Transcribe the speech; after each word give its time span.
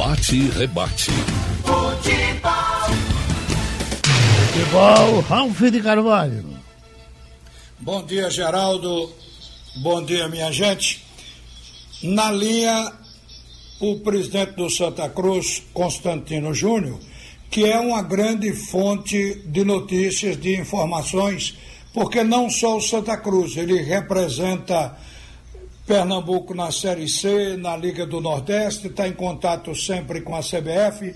Bate 0.00 0.34
e 0.34 0.48
rebate. 0.48 1.10
Futebol. 1.62 2.90
Futebol, 4.46 5.20
Ralf 5.28 5.60
de 5.60 5.82
Carvalho. 5.82 6.42
Bom 7.78 8.02
dia, 8.06 8.30
Geraldo. 8.30 9.12
Bom 9.76 10.02
dia, 10.02 10.26
minha 10.26 10.50
gente. 10.50 11.04
Na 12.02 12.32
linha, 12.32 12.90
o 13.78 13.98
presidente 13.98 14.52
do 14.52 14.70
Santa 14.70 15.06
Cruz, 15.10 15.62
Constantino 15.74 16.54
Júnior, 16.54 16.98
que 17.50 17.66
é 17.66 17.78
uma 17.78 18.00
grande 18.00 18.54
fonte 18.54 19.42
de 19.44 19.64
notícias, 19.64 20.40
de 20.40 20.58
informações, 20.58 21.58
porque 21.92 22.24
não 22.24 22.48
só 22.48 22.78
o 22.78 22.80
Santa 22.80 23.18
Cruz, 23.18 23.54
ele 23.54 23.82
representa 23.82 24.96
Pernambuco 25.90 26.54
na 26.54 26.70
Série 26.70 27.08
C, 27.08 27.56
na 27.56 27.76
Liga 27.76 28.06
do 28.06 28.20
Nordeste, 28.20 28.86
está 28.86 29.08
em 29.08 29.12
contato 29.12 29.74
sempre 29.74 30.20
com 30.20 30.36
a 30.36 30.40
CBF. 30.40 31.12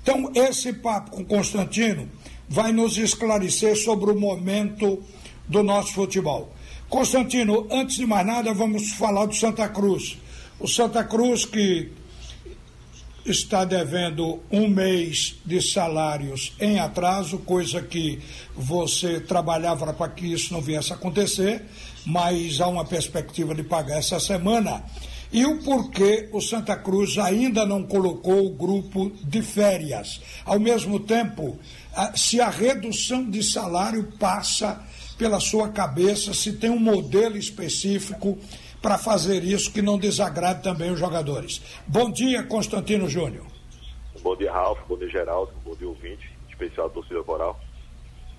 Então, 0.00 0.30
esse 0.32 0.74
papo 0.74 1.10
com 1.10 1.24
Constantino 1.24 2.08
vai 2.48 2.70
nos 2.70 2.96
esclarecer 2.96 3.76
sobre 3.76 4.12
o 4.12 4.20
momento 4.20 5.02
do 5.48 5.64
nosso 5.64 5.94
futebol. 5.94 6.54
Constantino, 6.88 7.66
antes 7.68 7.96
de 7.96 8.06
mais 8.06 8.24
nada, 8.24 8.54
vamos 8.54 8.92
falar 8.92 9.26
do 9.26 9.34
Santa 9.34 9.68
Cruz. 9.68 10.16
O 10.60 10.68
Santa 10.68 11.02
Cruz 11.02 11.44
que 11.44 11.90
está 13.26 13.64
devendo 13.64 14.40
um 14.52 14.68
mês 14.68 15.36
de 15.44 15.60
salários 15.60 16.52
em 16.60 16.78
atraso, 16.78 17.38
coisa 17.38 17.82
que 17.82 18.20
você 18.54 19.18
trabalhava 19.18 19.92
para 19.92 20.08
que 20.08 20.32
isso 20.32 20.52
não 20.52 20.60
viesse 20.60 20.92
a 20.92 20.96
acontecer, 20.96 21.64
mas 22.06 22.60
há 22.60 22.66
uma 22.66 22.84
perspectiva 22.84 23.54
de 23.54 23.62
pagar 23.62 23.98
essa 23.98 24.18
semana. 24.18 24.84
E 25.32 25.46
o 25.46 25.62
porquê 25.62 26.28
o 26.30 26.40
Santa 26.42 26.76
Cruz 26.76 27.16
ainda 27.16 27.64
não 27.64 27.82
colocou 27.82 28.46
o 28.46 28.50
grupo 28.50 29.10
de 29.24 29.40
férias. 29.40 30.20
Ao 30.44 30.60
mesmo 30.60 31.00
tempo, 31.00 31.58
se 32.14 32.38
a 32.40 32.50
redução 32.50 33.28
de 33.30 33.42
salário 33.42 34.12
passa 34.18 34.84
pela 35.16 35.40
sua 35.40 35.70
cabeça, 35.70 36.34
se 36.34 36.52
tem 36.58 36.68
um 36.68 36.78
modelo 36.78 37.38
específico 37.38 38.38
para 38.82 38.98
fazer 38.98 39.42
isso 39.44 39.72
que 39.72 39.80
não 39.80 39.96
desagrade 39.96 40.62
também 40.62 40.90
os 40.90 40.98
jogadores. 40.98 41.62
Bom 41.86 42.10
dia, 42.10 42.42
Constantino 42.42 43.08
Júnior. 43.08 43.46
Bom 44.20 44.36
dia, 44.36 44.52
Ralf. 44.52 44.80
Bom 44.86 44.98
dia, 44.98 45.08
Geraldo. 45.08 45.52
Bom 45.64 45.74
dia, 45.76 45.88
ouvinte, 45.88 46.30
especial 46.50 46.90
torcida 46.90 47.22
coral. 47.22 47.58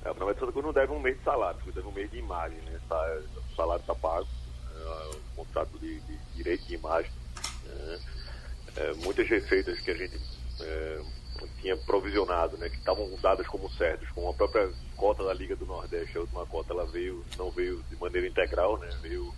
É, 0.05 0.11
o 0.11 0.15
Santa 0.15 0.51
Cruz 0.51 0.65
não 0.65 0.73
deve 0.73 0.91
um 0.91 0.99
mês 0.99 1.17
de 1.17 1.23
salário, 1.23 1.59
deve 1.73 1.87
um 1.87 1.91
mês 1.91 2.11
de 2.11 2.17
imagem, 2.17 2.57
né? 2.65 2.77
Tá, 2.89 3.21
o 3.53 3.55
salário 3.55 3.81
está 3.81 3.95
pago, 3.95 4.27
é, 4.75 5.15
um 5.15 5.35
contrato 5.35 5.77
de, 5.79 5.99
de, 6.01 6.17
direito 6.35 6.65
de 6.65 6.75
imagem. 6.75 7.11
Né? 7.65 7.99
É, 8.75 8.93
muitas 8.95 9.27
receitas 9.27 9.79
que 9.79 9.91
a 9.91 9.93
gente 9.93 10.19
é, 10.59 11.01
tinha 11.61 11.77
provisionado, 11.77 12.57
né, 12.57 12.69
que 12.69 12.77
estavam 12.77 13.09
dadas 13.21 13.47
como 13.47 13.69
certas, 13.71 14.09
com 14.09 14.29
a 14.29 14.33
própria 14.33 14.69
cota 14.95 15.23
da 15.23 15.33
Liga 15.33 15.55
do 15.55 15.65
Nordeste, 15.65 16.17
a 16.17 16.21
última 16.21 16.45
cota 16.45 16.73
ela 16.73 16.85
veio, 16.85 17.23
não 17.37 17.51
veio 17.51 17.83
de 17.89 17.95
maneira 17.95 18.27
integral, 18.27 18.77
né, 18.77 18.89
veio 19.01 19.33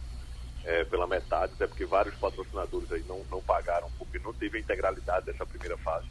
é, 0.63 0.83
pela 0.85 1.07
metade, 1.07 1.53
até 1.53 1.67
porque 1.67 1.85
vários 1.85 2.15
patrocinadores 2.15 2.91
aí 2.91 3.03
não, 3.07 3.23
não 3.29 3.41
pagaram, 3.41 3.89
porque 3.97 4.19
não 4.19 4.33
teve 4.33 4.57
a 4.57 4.61
integralidade 4.61 5.25
dessa 5.25 5.45
primeira 5.45 5.77
fase. 5.77 6.07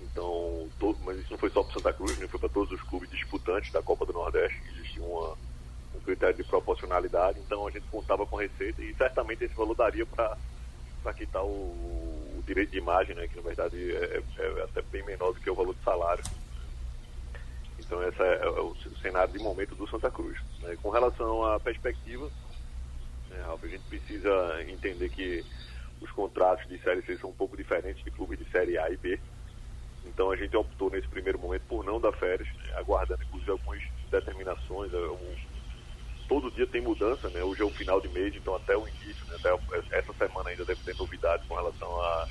Então, 0.00 0.68
todo, 0.78 0.98
mas 1.04 1.18
isso 1.18 1.30
não 1.30 1.38
foi 1.38 1.50
só 1.50 1.62
para 1.62 1.74
Santa 1.74 1.92
Cruz, 1.92 2.18
né, 2.18 2.28
foi 2.28 2.40
para 2.40 2.48
todos 2.48 2.70
os 2.72 2.82
clubes 2.82 3.10
disputantes 3.10 3.72
da 3.72 3.82
Copa 3.82 4.04
do 4.04 4.12
Nordeste, 4.12 4.60
existia 4.74 5.02
uma, 5.02 5.32
um 5.32 5.43
critério 6.04 6.36
de 6.36 6.44
proporcionalidade, 6.44 7.40
então 7.40 7.66
a 7.66 7.70
gente 7.70 7.86
contava 7.88 8.26
com 8.26 8.36
receita 8.36 8.82
e 8.82 8.94
certamente 8.94 9.44
esse 9.44 9.54
valor 9.54 9.74
daria 9.74 10.06
para 10.06 11.14
quitar 11.14 11.44
o, 11.44 11.48
o, 11.48 12.42
direito 12.46 12.70
de 12.70 12.78
imagem, 12.78 13.14
né, 13.14 13.26
que 13.26 13.36
na 13.36 13.42
verdade 13.42 13.76
é, 13.96 14.22
é, 14.38 14.42
é, 14.42 14.62
até 14.62 14.82
bem 14.82 15.04
menor 15.04 15.32
do 15.32 15.40
que 15.40 15.50
o 15.50 15.54
valor 15.54 15.74
de 15.74 15.82
salário. 15.82 16.24
Então 17.78 18.02
esse 18.06 18.22
é, 18.22 18.42
é 18.42 18.48
o, 18.48 18.74
cenário 19.00 19.32
de 19.32 19.38
momento 19.38 19.74
do 19.74 19.88
Santa 19.88 20.10
Cruz. 20.10 20.38
Né. 20.60 20.76
Com 20.82 20.90
relação 20.90 21.44
à 21.44 21.58
perspectiva, 21.58 22.30
né, 23.30 23.42
Ralf? 23.46 23.64
A 23.64 23.68
gente 23.68 23.84
precisa 23.84 24.62
entender 24.68 25.08
que 25.08 25.44
os 26.00 26.10
contratos 26.10 26.68
de 26.68 26.78
Série 26.78 27.02
C 27.02 27.16
são 27.16 27.30
um 27.30 27.34
pouco 27.34 27.56
diferentes 27.56 28.04
de 28.04 28.10
clubes 28.10 28.38
de 28.38 28.50
Série 28.50 28.78
A 28.78 28.90
e 28.90 28.96
B. 28.96 29.18
Então 30.04 30.30
a 30.30 30.36
gente 30.36 30.54
optou 30.54 30.90
nesse 30.90 31.08
primeiro 31.08 31.38
momento 31.38 31.62
por 31.66 31.82
não 31.82 31.98
dar 31.98 32.12
férias, 32.12 32.48
né, 32.56 32.74
aguardando 32.76 33.22
inclusive 33.22 33.50
algumas 33.50 33.82
determinações. 34.10 34.92
Um, 34.92 35.53
todo 36.28 36.50
dia 36.50 36.66
tem 36.66 36.80
mudança, 36.80 37.28
né? 37.30 37.42
Hoje 37.42 37.62
é 37.62 37.64
o 37.64 37.70
final 37.70 38.00
de 38.00 38.08
mês, 38.08 38.34
então 38.34 38.54
até 38.54 38.76
o 38.76 38.86
início, 38.88 39.24
né? 39.26 39.36
até 39.36 39.98
essa 39.98 40.12
semana 40.14 40.50
ainda 40.50 40.64
deve 40.64 40.82
ter 40.82 40.96
novidades 40.96 41.46
com 41.46 41.54
relação 41.54 42.00
a, 42.00 42.28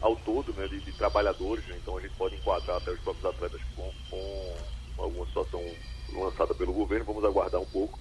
ao 0.00 0.16
todo, 0.16 0.52
né? 0.54 0.66
De, 0.68 0.80
de 0.80 0.92
trabalhadores. 0.92 1.66
Né? 1.66 1.76
Então 1.80 1.96
a 1.96 2.00
gente 2.00 2.14
pode 2.16 2.36
enquadrar 2.36 2.76
até 2.76 2.90
os 2.90 3.00
próprios 3.00 3.24
atletas 3.26 3.60
com, 3.74 3.92
com 4.10 4.56
alguma 4.98 5.26
situação 5.26 5.62
lançada 6.12 6.54
pelo 6.54 6.72
governo. 6.72 7.04
Vamos 7.04 7.24
aguardar 7.24 7.60
um 7.60 7.66
pouco. 7.66 7.98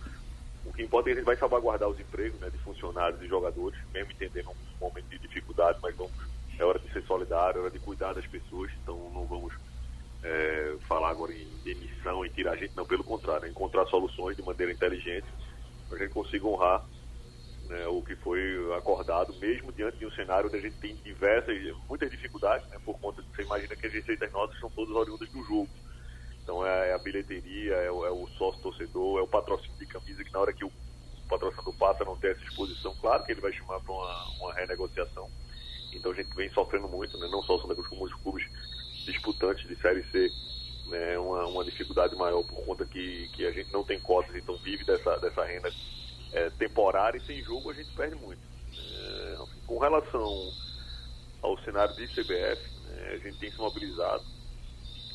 O 0.66 0.72
que 0.72 0.84
importa 0.84 1.10
é 1.10 1.12
que 1.12 1.20
a 1.20 1.22
gente 1.22 1.26
vai 1.26 1.38
salvaguardar 1.38 1.90
os 1.90 2.00
empregos 2.00 2.40
né, 2.40 2.50
de 2.50 2.58
funcionários 2.60 3.22
e 3.22 3.28
jogadores, 3.28 3.78
mesmo 3.94 4.12
entendendo 4.12 4.50
um 4.50 4.86
momento 4.86 5.08
de 5.10 5.20
dificuldade, 5.20 5.78
mas 5.82 5.96
vamos, 5.96 6.14
é 6.58 6.64
hora 6.64 6.80
de 6.80 6.92
ser 6.92 7.04
solidário, 7.04 7.60
é 7.60 7.62
hora 7.64 7.72
de 7.72 7.80
cuidar 7.80 8.14
das 8.14 8.26
pessoas, 8.26 8.72
então 8.82 8.98
não 9.14 9.26
vamos 9.26 9.54
é, 10.24 10.76
falar 10.88 11.10
agora 11.10 11.34
em 11.34 11.48
demissão, 11.64 12.26
em 12.26 12.30
tirar 12.30 12.54
a 12.54 12.56
gente, 12.56 12.76
não, 12.76 12.86
pelo 12.86 13.04
contrário, 13.04 13.46
é 13.46 13.50
encontrar 13.50 13.86
soluções 13.88 14.36
de 14.38 14.44
maneira 14.44 14.72
inteligente 14.72 15.28
para 15.88 15.98
a 15.98 16.02
gente 16.02 16.14
consiga 16.14 16.48
honrar 16.48 16.86
né, 17.68 17.88
o 17.88 18.02
que 18.02 18.16
foi 18.16 18.40
acordado, 18.76 19.34
mesmo 19.36 19.72
diante 19.72 19.98
de 19.98 20.06
um 20.06 20.12
cenário 20.12 20.48
onde 20.48 20.58
a 20.58 20.62
gente 20.62 20.78
tem 20.78 20.96
diversas, 20.98 21.56
muitas 21.88 22.10
dificuldades, 22.10 22.68
né, 22.70 22.78
por 22.84 22.98
conta 23.00 23.22
de 23.22 23.30
você 23.30 23.44
imagina 23.44 23.76
que 23.76 23.88
as 23.88 23.94
receitas 23.94 24.32
nossas 24.32 24.60
são 24.60 24.70
todas 24.70 24.96
oriundas 24.96 25.30
do 25.30 25.44
jogo. 25.44 25.70
Então 26.42 26.66
é, 26.66 26.90
é 26.90 26.94
a 26.94 26.98
bilheteria, 26.98 27.76
é 27.76 27.92
o, 27.92 28.06
é 28.06 28.12
o 28.12 28.28
sócio 28.38 28.62
torcedor, 28.62 29.20
é 29.20 29.22
o 29.22 29.28
patrocínio 29.28 29.78
de 29.78 29.86
camisa, 29.86 30.24
que 30.24 30.32
na 30.32 30.40
hora 30.40 30.54
que 30.54 30.66
o 30.66 30.72
patrocinador 31.30 31.74
passa 31.78 32.04
não 32.04 32.18
tem 32.18 32.32
essa 32.32 32.44
exposição, 32.44 32.94
claro 33.00 33.24
que 33.24 33.32
ele 33.32 33.42
vai 33.42 33.54
chamar 33.54 33.80
para 33.80 33.94
uma, 33.94 34.30
uma, 34.40 34.54
renegociação. 34.54 35.30
Então 35.94 36.12
a 36.12 36.16
gente 36.16 36.36
vem 36.36 36.50
sofrendo 36.52 36.88
muito, 36.88 37.18
né? 37.18 37.28
não 37.32 37.42
só 37.44 37.56
o 37.56 37.62
Santa 37.62 37.76
Cruz, 37.76 37.90
os 37.92 38.14
clubes 38.22 38.46
disputantes 39.06 39.68
de 39.68 39.76
Série 39.76 40.04
C, 40.12 40.30
né? 40.88 41.18
uma, 41.18 41.48
uma 41.48 41.64
dificuldade 41.64 42.16
maior 42.16 42.44
por 42.44 42.66
conta 42.66 42.86
que, 42.86 43.30
que 43.30 43.46
a 43.46 43.52
gente 43.52 43.72
não 43.72 43.84
tem 43.84 44.00
cotas, 44.00 44.36
então 44.36 44.56
vive 44.58 44.84
dessa, 44.86 45.18
dessa 45.18 45.44
renda 45.44 45.70
é, 46.32 46.50
temporária 46.52 47.18
e 47.18 47.26
sem 47.26 47.42
jogo 47.44 47.72
a 47.72 47.74
gente 47.74 47.92
perde 47.96 48.16
muito. 48.16 48.42
É, 48.74 49.38
com 49.66 49.78
relação 49.78 50.52
ao 51.42 51.58
cenário 51.60 51.96
de 51.96 52.08
CBF, 52.08 52.62
né? 52.88 53.10
a 53.14 53.18
gente 53.18 53.38
tem 53.40 53.52
se 53.52 53.58
mobilizado 53.58 54.24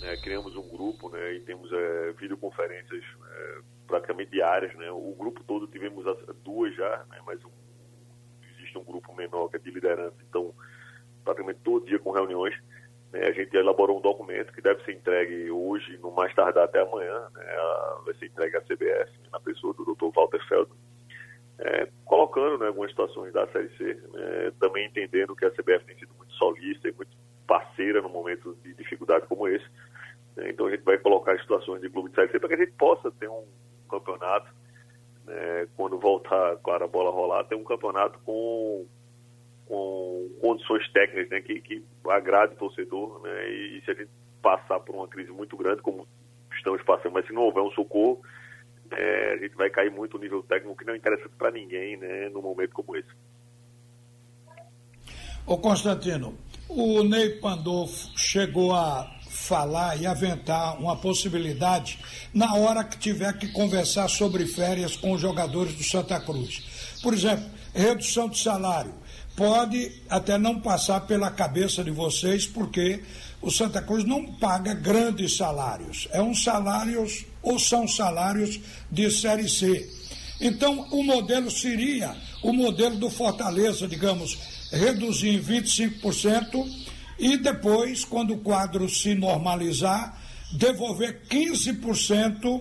né, 0.01 0.17
criamos 0.17 0.57
um 0.57 0.69
grupo 0.69 1.11
né, 1.11 1.35
e 1.35 1.41
temos 1.41 1.71
é, 1.73 2.13
videoconferências 2.13 3.05
é, 3.05 3.59
praticamente 3.87 4.31
diárias. 4.31 4.75
Né, 4.77 4.91
o 4.91 5.15
grupo 5.17 5.43
todo 5.45 5.67
tivemos 5.67 6.05
duas 6.43 6.75
já, 6.75 7.05
né, 7.11 7.21
mas 7.27 7.45
um, 7.45 7.51
existe 8.55 8.79
um 8.79 8.85
grupo 8.85 9.15
menor 9.15 9.49
que 9.49 9.57
é 9.57 9.59
de 9.59 9.71
liderança, 9.71 10.17
então 10.29 10.55
praticamente 11.25 11.61
todo 11.61 11.87
dia 11.87 11.99
com 11.99 12.11
reuniões. 12.11 12.55
Né, 13.13 13.27
a 13.27 13.33
gente 13.33 13.57
elaborou 13.57 13.99
um 13.99 14.03
documento 14.03 14.53
que 14.53 14.61
deve 14.61 14.83
ser 14.85 14.93
entregue 14.93 15.51
hoje, 15.51 15.99
no 15.99 16.11
mais 16.11 16.35
tardar 16.35 16.65
até 16.65 16.81
amanhã, 16.81 17.29
né, 17.35 17.45
vai 18.05 18.15
ser 18.15 18.27
entregue 18.27 18.57
à 18.57 18.61
CBF, 18.61 19.13
na 19.33 19.41
pessoa 19.41 19.73
do 19.75 19.85
Dr. 19.85 20.15
Walter 20.15 20.47
Feldman. 20.49 20.79
É, 21.61 21.89
colocando 22.05 22.59
né, 22.59 22.69
algumas 22.69 22.91
situações 22.91 23.33
da 23.33 23.47
Série 23.49 23.69
C, 23.77 23.85
né, 24.13 24.53
também 24.61 24.87
entendendo 24.87 25.35
que 25.35 25.45
a 25.45 25.51
CBF 25.51 25.85
tem 25.87 25.99
sido 25.99 26.15
muito 26.17 26.33
solista 26.35 26.89
e 26.89 26.93
muito 26.93 27.17
parceira 27.47 28.01
no 28.01 28.09
momento 28.09 28.57
de 28.63 28.75
dificuldade 28.75 29.27
como 29.27 29.49
esse. 29.49 29.67
Né? 30.37 30.51
Então 30.51 30.67
a 30.67 30.71
gente 30.71 30.85
vai 30.85 30.99
colocar 30.99 31.37
situações 31.41 31.81
de 31.81 31.91
clube 31.91 32.11
de 32.11 32.15
Série 32.15 32.31
C 32.31 32.39
para 32.39 32.49
que 32.49 32.55
a 32.55 32.59
gente 32.59 32.73
possa 32.73 33.11
ter 33.11 33.29
um 33.29 33.45
campeonato, 33.91 34.55
né, 35.25 35.67
quando 35.77 35.99
voltar, 35.99 36.57
claro, 36.59 36.85
a 36.85 36.89
bola 36.89 37.11
rolar, 37.11 37.45
ter 37.45 37.57
um 37.57 37.65
campeonato 37.65 38.19
com, 38.21 38.87
com 39.67 40.31
condições 40.41 40.89
técnicas 40.93 41.31
né, 41.31 41.41
que, 41.41 41.61
que 41.61 41.85
agrade 42.11 42.55
o 42.55 42.59
torcedor. 42.59 43.21
Né, 43.23 43.51
e, 43.51 43.79
e 43.79 43.85
se 43.85 43.91
a 43.91 43.95
gente 43.95 44.11
passar 44.43 44.81
por 44.81 44.95
uma 44.95 45.09
crise 45.09 45.31
muito 45.31 45.57
grande, 45.57 45.83
como 45.83 46.07
estamos 46.57 46.83
passando, 46.83 47.13
mas 47.13 47.27
se 47.27 47.33
não 47.33 47.43
houver 47.43 47.63
um 47.63 47.71
socorro, 47.71 48.23
é, 48.91 49.35
a 49.35 49.37
gente 49.39 49.55
vai 49.55 49.71
cair 49.71 49.91
muito 49.91 50.17
o 50.17 50.21
nível 50.21 50.43
técnico, 50.43 50.77
que 50.77 50.85
não 50.85 50.97
interessa 50.97 51.29
para 51.37 51.51
ninguém 51.51 51.97
né, 51.97 52.29
num 52.31 52.43
momento 52.43 52.73
como 52.73 52.97
esse. 52.97 53.09
Ô 55.47 55.57
Constantino, 55.59 56.37
o 56.69 57.03
Ney 57.03 57.41
Pandolfo 57.41 58.19
chegou 58.19 58.75
a 58.75 59.11
falar 59.31 59.97
e 60.01 60.07
aventar 60.07 60.79
uma 60.79 60.97
possibilidade 60.97 61.99
na 62.35 62.55
hora 62.55 62.85
que 62.85 62.99
tiver 62.99 63.33
que 63.39 63.51
conversar 63.53 64.09
sobre 64.09 64.45
férias 64.47 64.97
com 64.97 65.13
os 65.13 65.21
jogadores 65.21 65.75
do 65.75 65.83
Santa 65.83 66.21
Cruz. 66.21 66.99
Por 67.03 67.15
exemplo, 67.15 67.47
redução 67.75 68.29
de 68.29 68.39
salário. 68.39 68.93
Pode 69.39 69.93
até 70.11 70.37
não 70.37 70.59
passar 70.59 71.03
pela 71.03 71.31
cabeça 71.31 71.85
de 71.85 71.93
vocês, 71.93 72.45
porque 72.45 73.01
o 73.41 73.53
Santa 73.53 73.81
Cruz 73.81 74.03
não 74.03 74.33
paga 74.33 74.75
grandes 74.75 75.37
salários. 75.37 76.09
É 76.11 76.21
um 76.21 76.35
salários 76.35 77.25
ou 77.41 77.57
são 77.57 77.87
salários 77.87 78.59
de 78.91 79.09
série 79.13 79.49
C. 79.49 79.89
Então, 80.41 80.89
o 80.91 81.05
modelo 81.05 81.53
seria 81.53 82.17
o 82.43 82.53
modelo 82.53 82.97
do 82.97 83.09
Fortaleza, 83.09 83.87
digamos, 83.87 84.37
reduzir 84.73 85.29
em 85.29 85.41
25% 85.41 86.69
e 87.17 87.37
depois, 87.37 88.05
quando 88.05 88.35
o 88.35 88.39
quadro 88.39 88.89
se 88.89 89.15
normalizar, 89.15 90.21
devolver 90.51 91.23
15% 91.31 92.61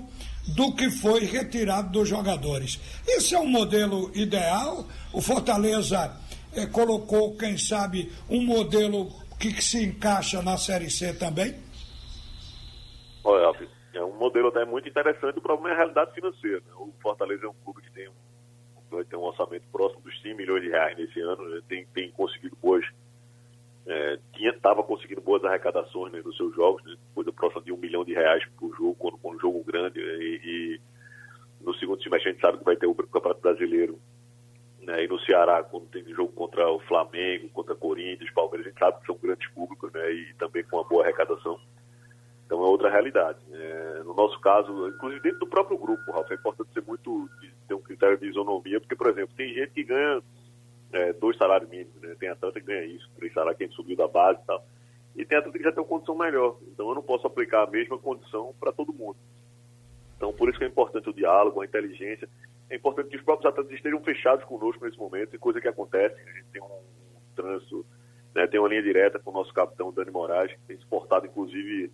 do 0.49 0.71
que 0.73 0.91
foi 0.91 1.25
retirado 1.25 1.91
dos 1.91 2.07
jogadores. 2.07 2.79
Esse 3.07 3.33
é 3.33 3.39
um 3.39 3.49
modelo 3.49 4.11
ideal. 4.13 4.87
O 5.11 5.21
Fortaleza 5.21 6.15
eh, 6.61 6.67
colocou, 6.67 7.37
quem 7.37 7.57
sabe, 7.57 8.11
um 8.29 8.45
modelo 8.45 9.07
que, 9.39 9.53
que, 9.53 9.63
se 9.63 9.83
encaixa 9.83 10.41
na 10.41 10.57
Série 10.57 10.89
C 10.89 11.13
também? 11.13 11.55
Olha, 13.23 13.67
é 13.93 14.03
um 14.03 14.17
modelo 14.17 14.47
até 14.49 14.65
muito 14.65 14.87
interessante. 14.87 15.37
O 15.37 15.41
problema 15.41 15.69
é 15.69 15.73
a 15.73 15.77
realidade 15.77 16.13
financeira. 16.13 16.59
Né? 16.59 16.73
O 16.77 16.91
Fortaleza 17.01 17.45
é 17.45 17.49
um 17.49 17.55
clube 17.63 17.81
que 17.81 17.91
tem 17.91 18.07
um, 18.09 19.03
ter 19.03 19.15
um 19.15 19.23
orçamento 19.23 19.65
próximo 19.71 20.01
dos 20.01 20.21
100 20.21 20.35
milhões 20.35 20.61
de 20.61 20.69
reais 20.69 20.97
nesse 20.97 21.19
ano. 21.19 21.47
Né? 21.49 21.61
Tem, 21.67 21.85
tem 21.93 22.11
conseguido 22.11 22.57
boas 22.61 22.85
é, 23.87 24.19
estava 24.35 24.83
conseguindo 24.83 25.21
boas 25.21 25.43
arrecadações 25.45 26.11
né, 26.11 26.21
nos 26.23 26.35
seus 26.35 26.53
jogos, 26.53 26.83
né, 26.83 26.95
coisa 27.15 27.31
próxima 27.31 27.61
de 27.61 27.71
um 27.71 27.77
milhão 27.77 28.03
de 28.03 28.13
reais 28.13 28.43
por 28.59 28.75
jogo, 28.75 28.95
quando, 28.95 29.17
quando 29.17 29.37
um 29.37 29.39
jogo 29.39 29.63
grande. 29.63 29.99
Né, 29.99 30.13
e, 30.19 30.41
e, 30.43 30.81
no 31.61 31.73
segundo 31.75 32.03
semestre 32.03 32.29
a 32.29 32.33
gente 32.33 32.41
sabe 32.41 32.57
que 32.57 32.65
vai 32.65 32.75
ter 32.75 32.85
o 32.85 32.93
Campeonato 32.93 33.41
Brasileiro. 33.41 33.97
Né, 34.87 35.03
e 35.03 35.07
no 35.09 35.19
Ceará, 35.19 35.61
quando 35.63 35.85
tem 35.87 36.01
jogo 36.15 36.31
contra 36.31 36.65
o 36.71 36.79
Flamengo, 36.79 37.49
contra 37.49 37.75
Corinthians, 37.75 38.31
Palmeiras, 38.31 38.67
a 38.67 38.69
gente 38.69 38.79
sabe 38.79 39.01
que 39.01 39.05
são 39.05 39.17
grandes 39.21 39.45
públicos 39.49 39.91
né, 39.91 40.13
e 40.13 40.33
também 40.35 40.63
com 40.63 40.77
uma 40.77 40.87
boa 40.87 41.03
arrecadação. 41.03 41.59
Então 42.45 42.63
é 42.63 42.67
outra 42.67 42.89
realidade. 42.89 43.37
É, 43.51 44.01
no 44.05 44.13
nosso 44.13 44.39
caso, 44.39 44.87
inclusive 44.87 45.21
dentro 45.21 45.39
do 45.39 45.47
próprio 45.47 45.77
grupo, 45.77 46.09
Ralf, 46.09 46.31
é 46.31 46.35
importante 46.35 46.71
ser 46.73 46.83
muito, 46.87 47.29
ter 47.67 47.73
um 47.73 47.81
critério 47.81 48.17
de 48.17 48.27
isonomia, 48.27 48.79
porque, 48.79 48.95
por 48.95 49.09
exemplo, 49.09 49.35
tem 49.35 49.53
gente 49.53 49.73
que 49.73 49.83
ganha 49.83 50.23
é, 50.93 51.11
dois 51.11 51.35
salários 51.35 51.69
mínimos, 51.69 52.01
né? 52.01 52.15
Tem 52.17 52.29
atleta 52.29 52.57
que 52.57 52.65
ganha 52.65 52.85
isso, 52.85 53.11
três 53.17 53.33
salários 53.33 53.57
que 53.57 53.65
a 53.65 53.67
gente 53.67 53.75
subiu 53.75 53.97
da 53.97 54.07
base 54.07 54.39
e 54.41 54.45
tal. 54.45 54.65
E 55.17 55.25
tem 55.25 55.37
atleta 55.37 55.57
que 55.57 55.63
já 55.65 55.71
tem 55.73 55.83
uma 55.83 55.89
condição 55.89 56.17
melhor. 56.17 56.57
Então 56.61 56.87
eu 56.87 56.95
não 56.95 57.03
posso 57.03 57.27
aplicar 57.27 57.63
a 57.63 57.69
mesma 57.69 57.97
condição 57.97 58.55
para 58.57 58.71
todo 58.71 58.93
mundo. 58.93 59.17
Então 60.15 60.31
por 60.31 60.47
isso 60.47 60.57
que 60.57 60.63
é 60.63 60.67
importante 60.69 61.09
o 61.09 61.13
diálogo, 61.13 61.59
a 61.59 61.65
inteligência. 61.65 62.29
É 62.69 62.75
importante 62.75 63.09
que 63.09 63.17
os 63.17 63.23
próprios 63.23 63.51
atletas 63.51 63.71
estejam 63.73 64.01
fechados 64.01 64.43
conosco 64.45 64.83
nesse 64.83 64.97
momento, 64.97 65.35
e 65.35 65.39
coisa 65.39 65.61
que 65.61 65.67
acontece, 65.67 66.15
a 66.21 66.33
gente 66.33 66.47
tem 66.51 66.61
um, 66.61 66.81
trânsito, 67.35 67.85
né? 68.35 68.47
tem 68.47 68.59
uma 68.59 68.67
linha 68.67 68.81
direta 68.81 69.19
com 69.19 69.29
o 69.29 69.33
nosso 69.33 69.53
capitão 69.53 69.93
Dani 69.93 70.11
Moraes, 70.11 70.51
que 70.51 70.59
tem 70.67 70.75
exportado 70.75 71.27
inclusive 71.27 71.91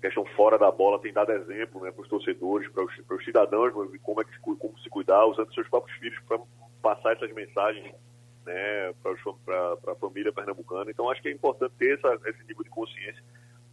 questão 0.00 0.24
fora 0.34 0.56
da 0.56 0.70
bola, 0.70 0.98
tem 0.98 1.12
dado 1.12 1.32
exemplo 1.32 1.82
né, 1.82 1.90
para 1.90 2.00
os 2.00 2.08
torcedores, 2.08 2.70
para 2.70 2.84
os, 2.84 2.96
para 3.02 3.16
os 3.16 3.24
cidadãos, 3.24 3.72
como, 4.02 4.20
é 4.22 4.24
que, 4.24 4.38
como 4.38 4.78
se 4.78 4.88
cuidar, 4.88 5.26
usando 5.26 5.52
seus 5.52 5.68
próprios 5.68 5.98
filhos 5.98 6.18
para 6.26 6.40
passar 6.80 7.12
essas 7.12 7.30
mensagens 7.32 7.94
né, 8.46 8.94
para 9.44 9.92
a 9.92 9.96
família 9.96 10.32
pernambucana. 10.32 10.90
Então, 10.90 11.10
acho 11.10 11.20
que 11.20 11.28
é 11.28 11.32
importante 11.32 11.74
ter 11.78 11.98
essa, 11.98 12.18
esse 12.30 12.42
nível 12.44 12.64
de 12.64 12.70
consciência. 12.70 13.22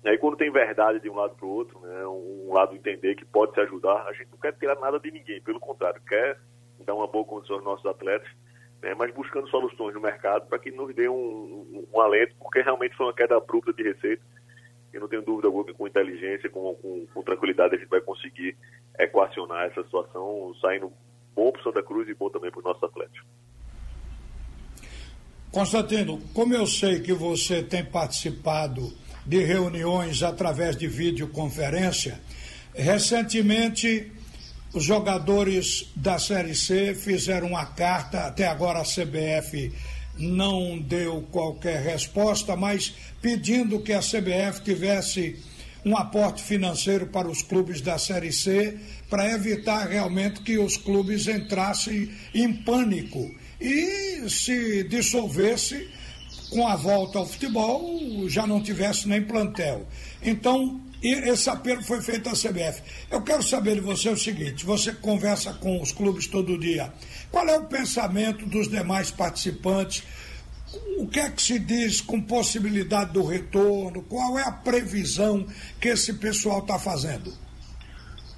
E 0.04 0.10
aí, 0.10 0.18
quando 0.18 0.38
tem 0.38 0.52
verdade 0.52 1.00
de 1.00 1.10
um 1.10 1.16
lado 1.16 1.36
para 1.36 1.46
o 1.46 1.50
outro, 1.50 1.80
né, 1.80 2.08
um 2.08 2.54
lado 2.54 2.76
entender 2.76 3.16
que 3.16 3.26
pode 3.26 3.54
se 3.54 3.60
ajudar, 3.62 4.06
a 4.08 4.14
gente 4.14 4.30
não 4.32 4.38
quer 4.38 4.54
tirar 4.54 4.76
nada 4.80 5.00
de 5.00 5.12
ninguém, 5.12 5.42
pelo 5.42 5.60
contrário, 5.60 6.02
quer 6.08 6.40
dar 6.86 6.94
uma 6.94 7.08
boa 7.08 7.26
condição 7.26 7.58
aos 7.58 7.66
nossos 7.66 7.86
atletas, 7.86 8.30
né, 8.82 8.94
mas 8.94 9.14
buscando 9.14 9.50
soluções 9.50 9.94
no 9.94 10.02
mercado 10.02 10.48
para 10.48 10.60
que 10.60 10.72
nos 10.72 10.94
dê 10.94 11.10
um, 11.10 11.16
um, 11.16 11.88
um, 11.94 12.00
alento, 12.00 12.36
porque 12.40 12.62
realmente 12.62 12.96
foi 12.96 13.08
uma 13.08 13.14
queda 13.14 13.36
abrupta 13.38 13.74
de 13.74 13.84
receita. 13.84 14.24
E 14.94 15.00
não 15.00 15.08
tenho 15.08 15.22
dúvida 15.22 15.48
alguma 15.48 15.66
que 15.66 15.74
com 15.74 15.88
inteligência, 15.88 16.50
com, 16.50 16.74
com, 16.76 17.06
com 17.14 17.24
tranquilidade, 17.24 17.76
a 17.76 17.78
gente 17.78 17.90
vai 17.90 18.00
conseguir 18.00 18.56
equacionar 18.98 19.66
essa 19.66 19.84
situação, 19.84 20.54
saindo 20.62 20.94
bom 21.36 21.52
para 21.52 21.60
o 21.60 21.64
Santa 21.64 21.84
Cruz 21.84 22.08
e 22.08 22.14
bom 22.14 22.30
também 22.30 22.50
para 22.50 22.60
os 22.60 22.66
nossos 22.66 22.84
atletas. 22.84 23.18
Constantino, 25.52 26.20
como 26.34 26.54
eu 26.54 26.66
sei 26.66 27.02
que 27.02 27.14
você 27.14 27.64
tem 27.64 27.84
participado 27.84 28.84
de 29.28 29.44
reuniões 29.44 30.24
através 30.24 30.78
de 30.78 30.88
videoconferência, 30.88 32.20
recentemente 32.74 34.12
os 34.74 34.84
jogadores 34.84 35.92
da 35.96 36.18
Série 36.18 36.56
C 36.56 36.96
fizeram 36.96 37.48
uma 37.48 37.66
carta, 37.66 38.22
até 38.22 38.48
agora 38.48 38.80
a 38.80 38.84
CBF 38.84 39.72
não 40.18 40.80
deu 40.80 41.28
qualquer 41.32 41.82
resposta, 41.82 42.56
mas 42.56 42.94
pedindo 43.22 43.82
que 43.82 43.94
a 43.94 44.00
CBF 44.00 44.64
tivesse 44.64 45.38
um 45.86 45.96
aporte 45.96 46.44
financeiro 46.44 47.08
para 47.08 47.28
os 47.28 47.42
clubes 47.42 47.82
da 47.82 47.98
Série 47.98 48.32
C, 48.32 48.78
para 49.10 49.32
evitar 49.32 49.88
realmente 49.88 50.42
que 50.42 50.58
os 50.58 50.76
clubes 50.76 51.28
entrassem 51.28 52.10
em 52.34 52.52
pânico. 52.54 53.34
E 53.60 54.30
se 54.30 54.84
dissolvesse 54.84 55.88
com 56.50 56.68
a 56.68 56.76
volta 56.76 57.20
ao 57.20 57.26
futebol, 57.26 58.28
já 58.28 58.48
não 58.48 58.62
tivesse 58.62 59.08
nem 59.08 59.22
plantel. 59.22 59.86
Então, 60.22 60.80
esse 61.02 61.50
apelo 61.50 61.84
foi 61.84 62.02
feito 62.02 62.28
à 62.28 62.32
CBF. 62.32 62.82
Eu 63.12 63.22
quero 63.22 63.44
saber 63.44 63.76
de 63.76 63.82
você 63.82 64.10
o 64.10 64.18
seguinte: 64.18 64.66
você 64.66 64.94
conversa 64.94 65.54
com 65.54 65.82
os 65.82 65.92
clubes 65.92 66.28
todo 66.28 66.58
dia. 66.58 66.92
Qual 67.32 67.48
é 67.48 67.58
o 67.58 67.66
pensamento 67.66 68.46
dos 68.46 68.68
demais 68.68 69.12
participantes? 69.12 70.04
O 70.98 71.08
que 71.08 71.20
é 71.20 71.30
que 71.30 71.42
se 71.42 71.60
diz 71.60 72.02
com 72.02 72.22
possibilidade 72.22 73.14
do 73.14 73.24
retorno? 73.24 74.02
Qual 74.04 74.38
é 74.38 74.44
a 74.44 74.52
previsão 74.52 75.46
que 75.80 75.90
esse 75.90 76.14
pessoal 76.14 76.60
está 76.60 76.78
fazendo? 76.80 77.32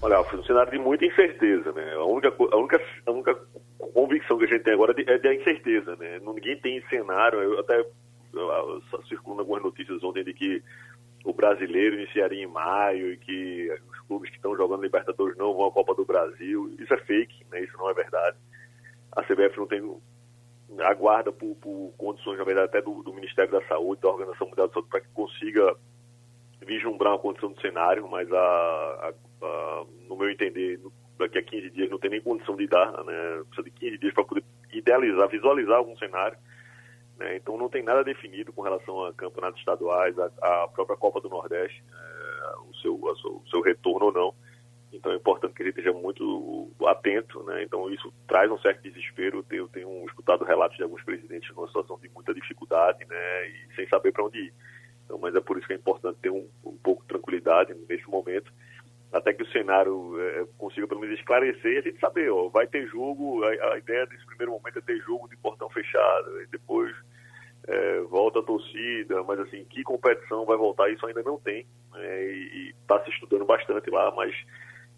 Olha, 0.01 0.23
foi 0.25 0.39
um 0.39 0.43
cenário 0.43 0.71
de 0.71 0.79
muita 0.79 1.05
incerteza, 1.05 1.71
né? 1.73 1.93
A 1.93 2.05
única, 2.05 2.29
a 2.29 2.57
única, 2.57 2.81
a 3.05 3.11
única 3.11 3.35
convicção 3.87 4.37
que 4.37 4.45
a 4.45 4.47
gente 4.47 4.63
tem 4.63 4.73
agora 4.73 4.93
é 4.97 5.17
da 5.17 5.33
incerteza, 5.33 5.95
né? 5.95 6.19
Ninguém 6.19 6.57
tem 6.57 6.81
cenário, 6.89 7.41
eu 7.41 7.59
até 7.59 7.85
circulando 9.07 9.41
algumas 9.41 9.63
notícias 9.63 10.03
ontem 10.03 10.23
de 10.23 10.33
que 10.33 10.63
o 11.25 11.33
brasileiro 11.33 11.95
iniciaria 11.95 12.43
em 12.43 12.47
maio 12.47 13.13
e 13.13 13.17
que 13.17 13.71
os 13.91 13.99
clubes 14.01 14.29
que 14.29 14.35
estão 14.37 14.55
jogando 14.55 14.83
Libertadores 14.83 15.37
não 15.37 15.53
vão 15.53 15.67
à 15.67 15.71
Copa 15.71 15.95
do 15.95 16.05
Brasil. 16.05 16.73
Isso 16.79 16.93
é 16.93 16.97
fake, 16.97 17.45
né? 17.51 17.61
Isso 17.61 17.77
não 17.77 17.89
é 17.89 17.93
verdade. 17.93 18.37
A 19.11 19.23
CBF 19.23 19.57
não 19.57 19.67
tem 19.67 19.81
aguarda 20.79 21.31
por, 21.31 21.55
por 21.55 21.93
condições, 21.97 22.37
na 22.37 22.43
verdade, 22.43 22.67
até 22.67 22.81
do, 22.81 23.01
do, 23.01 23.13
Ministério 23.13 23.51
da 23.51 23.65
Saúde, 23.67 24.01
da 24.01 24.09
Organização 24.09 24.47
Mundial 24.47 24.67
de 24.67 24.73
Saúde, 24.73 24.89
para 24.89 25.01
que 25.01 25.07
consiga 25.09 25.75
vislumbrar 26.61 27.13
uma 27.13 27.19
condição 27.19 27.51
do 27.51 27.59
cenário, 27.59 28.07
mas 28.07 28.31
a, 28.31 28.37
a, 28.37 29.13
a, 29.41 29.85
no 30.07 30.15
meu 30.15 30.29
entender, 30.29 30.79
daqui 31.19 31.37
a 31.37 31.43
15 31.43 31.69
dias 31.71 31.89
não 31.89 31.99
tem 31.99 32.09
nem 32.09 32.21
condição 32.21 32.55
de 32.55 32.65
dar, 32.67 32.91
né? 33.03 33.43
Precisa 33.49 33.63
de 33.63 33.71
15 33.71 33.97
dias 33.97 34.13
para 34.13 34.23
poder 34.23 34.43
idealizar, 34.73 35.27
visualizar 35.27 35.77
algum 35.77 35.95
cenário. 35.97 36.37
Né? 37.17 37.35
Então 37.35 37.57
não 37.57 37.69
tem 37.69 37.83
nada 37.83 38.03
definido 38.03 38.53
com 38.53 38.61
relação 38.61 39.05
a 39.05 39.13
campeonatos 39.13 39.59
estaduais, 39.59 40.17
a, 40.17 40.63
a 40.63 40.67
própria 40.69 40.97
Copa 40.97 41.19
do 41.19 41.29
Nordeste, 41.29 41.83
é, 41.91 42.55
o, 42.69 42.73
seu, 42.75 42.95
o 42.95 43.43
seu 43.49 43.61
retorno 43.61 44.07
ou 44.07 44.13
não. 44.13 44.33
Então 44.91 45.11
é 45.11 45.15
importante 45.15 45.53
que 45.53 45.63
gente 45.63 45.77
esteja 45.77 45.93
muito 45.93 46.71
atento, 46.87 47.43
né? 47.43 47.61
Então 47.63 47.91
isso 47.91 48.11
traz 48.27 48.49
um 48.49 48.57
certo 48.57 48.81
desespero. 48.81 49.45
Eu 49.51 49.67
tenho 49.67 50.05
escutado 50.05 50.43
relatos 50.43 50.77
de 50.77 50.83
alguns 50.83 51.03
presidentes 51.03 51.53
numa 51.53 51.67
situação 51.67 51.99
de 51.99 52.09
muita 52.09 52.33
dificuldade, 52.33 53.05
né? 53.05 53.49
E 53.49 53.75
sem 53.75 53.87
saber 53.87 54.11
para 54.11 54.23
onde 54.23 54.39
ir. 54.39 54.53
Então, 55.05 55.19
mas 55.19 55.35
é 55.35 55.39
por 55.41 55.57
isso 55.57 55.67
que 55.67 55.73
é 55.73 55.75
importante 55.75 56.19
ter 56.21 56.31
um, 56.31 56.47
um 56.63 56.77
pouco 56.77 57.01
de 57.01 57.07
tranquilidade 57.09 57.73
nesse 57.87 58.07
momento, 58.09 58.51
até 59.11 59.33
que 59.33 59.43
o 59.43 59.51
cenário 59.51 60.15
é, 60.19 60.45
consiga 60.57 60.87
pelo 60.87 61.01
menos 61.01 61.17
esclarecer 61.17 61.73
e 61.73 61.77
a 61.77 61.81
gente 61.81 61.99
saber, 61.99 62.29
ó, 62.31 62.47
vai 62.49 62.67
ter 62.67 62.87
jogo. 62.87 63.43
A, 63.43 63.73
a 63.73 63.77
ideia 63.77 64.05
desse 64.05 64.25
primeiro 64.25 64.51
momento 64.51 64.77
é 64.77 64.81
ter 64.81 64.99
jogo 64.99 65.27
de 65.27 65.37
portão 65.37 65.69
fechado, 65.69 66.41
e 66.41 66.47
depois 66.47 66.95
é, 67.67 68.01
volta 68.01 68.39
a 68.39 68.43
torcida, 68.43 69.23
mas 69.23 69.39
assim, 69.39 69.63
que 69.65 69.83
competição 69.83 70.45
vai 70.45 70.57
voltar, 70.57 70.89
isso 70.89 71.05
ainda 71.05 71.23
não 71.23 71.39
tem. 71.39 71.65
É, 71.95 72.31
e 72.31 72.75
está 72.81 73.03
se 73.03 73.09
estudando 73.09 73.45
bastante 73.45 73.89
lá, 73.89 74.11
mas 74.15 74.33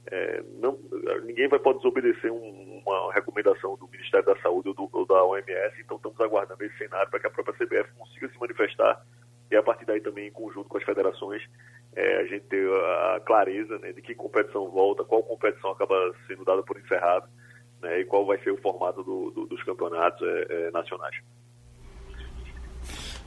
é, 0.07 0.43
não, 0.59 0.77
ninguém 1.23 1.47
vai 1.47 1.59
poder 1.59 1.77
desobedecer 1.77 2.31
um, 2.31 2.81
uma 2.85 3.13
recomendação 3.13 3.77
do 3.77 3.87
Ministério 3.87 4.25
da 4.25 4.35
Saúde 4.41 4.69
ou, 4.69 4.73
do, 4.73 4.89
ou, 4.91 5.05
da 5.05 5.23
OMS, 5.23 5.79
então 5.79 5.97
estamos 5.97 6.19
aguardando 6.19 6.63
esse 6.63 6.77
cenário 6.77 7.09
para 7.09 7.19
que 7.19 7.27
a 7.27 7.29
própria 7.29 7.53
CBF 7.53 7.91
consiga 7.97 8.27
se 8.29 8.39
manifestar 8.39 9.01
e 9.51 9.55
a 9.55 9.61
partir 9.61 9.85
daí 9.85 9.99
também, 9.99 10.27
em 10.27 10.31
conjunto 10.31 10.69
com 10.69 10.77
as 10.77 10.83
federações, 10.83 11.43
é, 11.95 12.17
a 12.17 12.25
gente 12.25 12.45
ter 12.45 12.67
a, 12.67 13.21
clareza 13.25 13.77
né, 13.79 13.91
de 13.91 14.01
que 14.01 14.15
competição 14.15 14.69
volta, 14.69 15.03
qual 15.03 15.23
competição 15.23 15.71
acaba 15.71 15.95
sendo 16.27 16.45
dada 16.45 16.63
por 16.63 16.79
encerrada 16.79 17.27
né, 17.81 18.01
e 18.01 18.05
qual 18.05 18.25
vai 18.25 18.37
ser 18.43 18.51
o 18.51 18.61
formato 18.61 19.03
do, 19.03 19.31
do, 19.31 19.45
dos 19.45 19.63
campeonatos 19.63 20.21
é, 20.21 20.67
é 20.67 20.71
nacionais. 20.71 21.15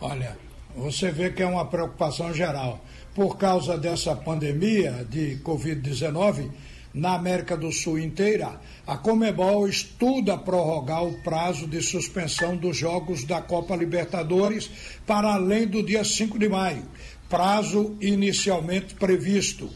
Olha, 0.01 0.37
você 0.75 1.11
vê 1.11 1.31
que 1.31 1.43
é 1.43 1.47
uma 1.47 1.69
preocupação 1.69 2.33
geral 2.33 2.81
por 3.15 3.39
causa 3.39 3.79
dessa 3.79 4.17
pandemia 4.17 5.05
de 5.05 5.37
Covid-19 5.45 6.51
na 6.95 7.15
América 7.15 7.57
do 7.57 7.73
Sul 7.73 7.99
inteira, 7.99 8.61
a 8.87 8.97
Comebol 8.97 9.67
estuda 9.67 10.39
prorrogar 10.39 11.05
o 11.05 11.21
prazo 11.23 11.67
de 11.67 11.83
suspensão 11.83 12.57
dos 12.57 12.77
jogos 12.77 13.25
da 13.25 13.43
Copa 13.43 13.75
Libertadores 13.75 14.71
para 15.05 15.35
além 15.35 15.67
do 15.67 15.83
dia 15.83 16.05
5 16.05 16.39
de 16.39 16.49
maio, 16.49 16.85
prazo 17.35 17.97
inicialmente 18.01 18.95
previsto. 18.95 19.69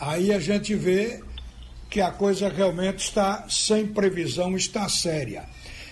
Aí 0.00 0.32
a 0.32 0.40
gente 0.40 0.74
vê 0.74 1.22
que 1.88 2.00
a 2.00 2.10
coisa 2.10 2.48
realmente 2.48 2.98
está 2.98 3.44
sem 3.48 3.86
previsão, 3.86 4.56
está 4.56 4.88
séria. 4.88 5.44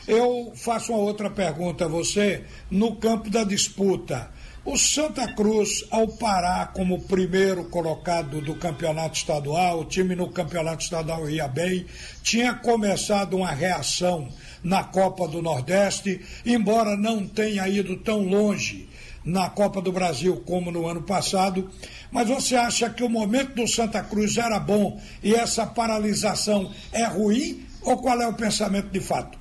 Eu 0.09 0.53
faço 0.57 0.93
uma 0.93 1.01
outra 1.01 1.31
pergunta 1.31 1.85
a 1.85 1.89
você. 1.89 2.43
No 2.69 2.97
campo 2.97 3.31
da 3.31 3.45
disputa, 3.45 4.29
O 4.65 4.77
Santa 4.77 5.33
Cruz, 5.35 5.85
ao 5.89 6.09
parar 6.09 6.73
como 6.73 7.03
primeiro 7.03 7.65
colocado 7.65 8.41
do 8.41 8.57
campeonato 8.57 9.17
estadual, 9.17 9.81
o 9.81 9.85
time 9.85 10.17
no 10.17 10.31
campeonato 10.31 10.83
estadual 10.83 11.31
ia 11.31 11.47
bem, 11.47 11.87
tinha 12.23 12.55
começado 12.55 13.37
uma 13.37 13.51
reação 13.51 14.29
na 14.65 14.83
Copa 14.83 15.29
do 15.29 15.43
Nordeste, 15.43 16.21
embora 16.45 16.97
não 16.97 17.27
tenha 17.27 17.69
ido 17.69 17.97
tão 17.99 18.23
longe 18.23 18.89
na 19.25 19.51
Copa 19.51 19.81
do 19.81 19.93
Brasil 19.93 20.43
como 20.47 20.71
no 20.71 20.87
ano 20.87 21.03
passado. 21.03 21.71
Mas 22.11 22.29
você 22.29 22.57
acha 22.57 22.91
que 22.91 23.03
o 23.03 23.09
momento 23.09 23.55
do 23.55 23.67
Santa 23.67 24.03
Cruz 24.03 24.37
era 24.37 24.59
bom 24.59 25.01
e 25.23 25.35
essa 25.35 25.67
paralisação 25.67 26.73
é 26.93 27.05
ruim? 27.07 27.67
Ou 27.85 28.01
qual 28.01 28.21
é 28.21 28.29
o 28.29 28.35
pensamento 28.35 28.89
de 28.89 29.01
fato? 29.01 29.39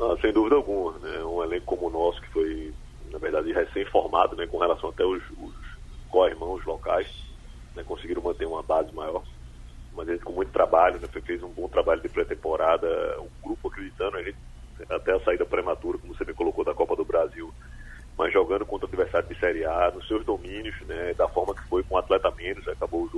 Ah, 0.00 0.16
sem 0.20 0.32
dúvida 0.32 0.56
alguma. 0.56 0.98
Né? 0.98 1.22
Um 1.24 1.42
elenco 1.42 1.76
como 1.76 1.88
o 1.88 1.90
nosso, 1.90 2.20
que 2.22 2.28
foi, 2.28 2.72
na 3.12 3.18
verdade, 3.18 3.52
recém-formado 3.52 4.34
né, 4.36 4.46
com 4.46 4.58
relação 4.58 4.90
até 4.90 5.04
os, 5.04 5.22
os 5.38 5.54
co-irmãos 6.08 6.64
locais, 6.64 7.06
né, 7.76 7.84
conseguiram 7.84 8.22
manter 8.22 8.46
uma 8.46 8.62
base 8.62 8.92
maior. 8.92 9.22
Mas 9.94 10.08
a 10.08 10.12
gente 10.12 10.24
com 10.24 10.32
muito 10.32 10.52
trabalho, 10.52 11.00
né, 11.00 11.08
fez 11.22 11.42
um 11.42 11.48
bom 11.48 11.68
trabalho 11.68 12.00
de 12.00 12.08
pré-temporada, 12.08 12.88
um 13.20 13.28
grupo 13.42 13.68
acreditando, 13.68 14.16
a 14.16 14.22
gente, 14.22 14.38
até 14.88 15.14
a 15.14 15.20
saída 15.20 15.44
prematura, 15.44 15.98
como 15.98 16.14
você 16.14 16.24
me 16.24 16.32
colocou, 16.32 16.64
da 16.64 16.74
Copa 16.74 16.96
do 16.96 17.04
Brasil, 17.04 17.52
mas 18.20 18.34
jogando 18.34 18.66
contra 18.66 18.86
adversário 18.86 19.26
de 19.30 19.40
Série 19.40 19.64
A, 19.64 19.90
nos 19.94 20.06
seus 20.06 20.22
domínios, 20.26 20.78
né, 20.82 21.14
da 21.14 21.26
forma 21.26 21.54
que 21.54 21.66
foi 21.70 21.82
com 21.82 21.94
o 21.94 21.98
atleta 21.98 22.30
menos, 22.32 22.68
acabou 22.68 23.08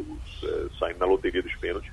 é, 0.45 0.69
saindo 0.79 1.01
na 1.01 1.07
loteria 1.07 1.43
dos 1.43 1.57
pênaltis. 1.57 1.93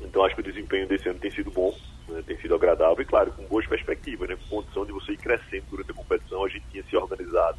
Então 0.00 0.24
acho 0.24 0.34
que 0.34 0.40
o 0.40 0.44
desempenho 0.44 0.88
desse 0.88 1.08
ano 1.08 1.20
tem 1.20 1.30
sido 1.30 1.52
bom, 1.52 1.72
né, 2.08 2.20
tem 2.26 2.36
sido 2.38 2.56
agradável 2.56 3.00
e, 3.00 3.04
claro, 3.04 3.30
com 3.30 3.44
boas 3.44 3.64
perspectivas, 3.68 4.28
né, 4.28 4.36
com 4.36 4.56
condição 4.56 4.84
de 4.84 4.90
você 4.90 5.12
ir 5.12 5.18
crescendo 5.18 5.66
durante 5.70 5.92
a 5.92 5.94
competição. 5.94 6.44
A 6.44 6.48
gente 6.48 6.64
tinha 6.72 6.82
se 6.82 6.96
organizado 6.96 7.58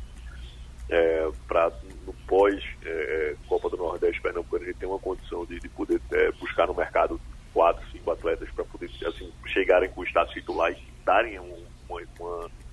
é, 0.90 1.30
para, 1.48 1.72
no 2.06 2.12
pós-Copa 2.28 3.68
é, 3.68 3.72
do 3.72 3.78
Nordeste 3.78 4.22
Pernambucano, 4.22 4.64
a 4.64 4.68
gente 4.68 4.80
tem 4.80 4.90
uma 4.90 5.00
condição 5.00 5.46
de, 5.46 5.62
de 5.62 5.70
poder 5.70 6.02
é, 6.12 6.30
buscar 6.34 6.68
no 6.68 6.74
mercado 6.76 7.22
quatro, 7.54 7.90
cinco 7.90 8.12
atletas 8.12 8.50
para 8.52 8.66
poder 8.66 8.92
assim, 9.08 9.32
chegarem 9.46 9.90
com 9.92 10.02
o 10.02 10.04
status 10.04 10.34
titular 10.34 10.74
e 10.74 10.78
darem 11.06 11.40
um, 11.40 11.64
uma, 11.88 12.02
uma 12.20 12.65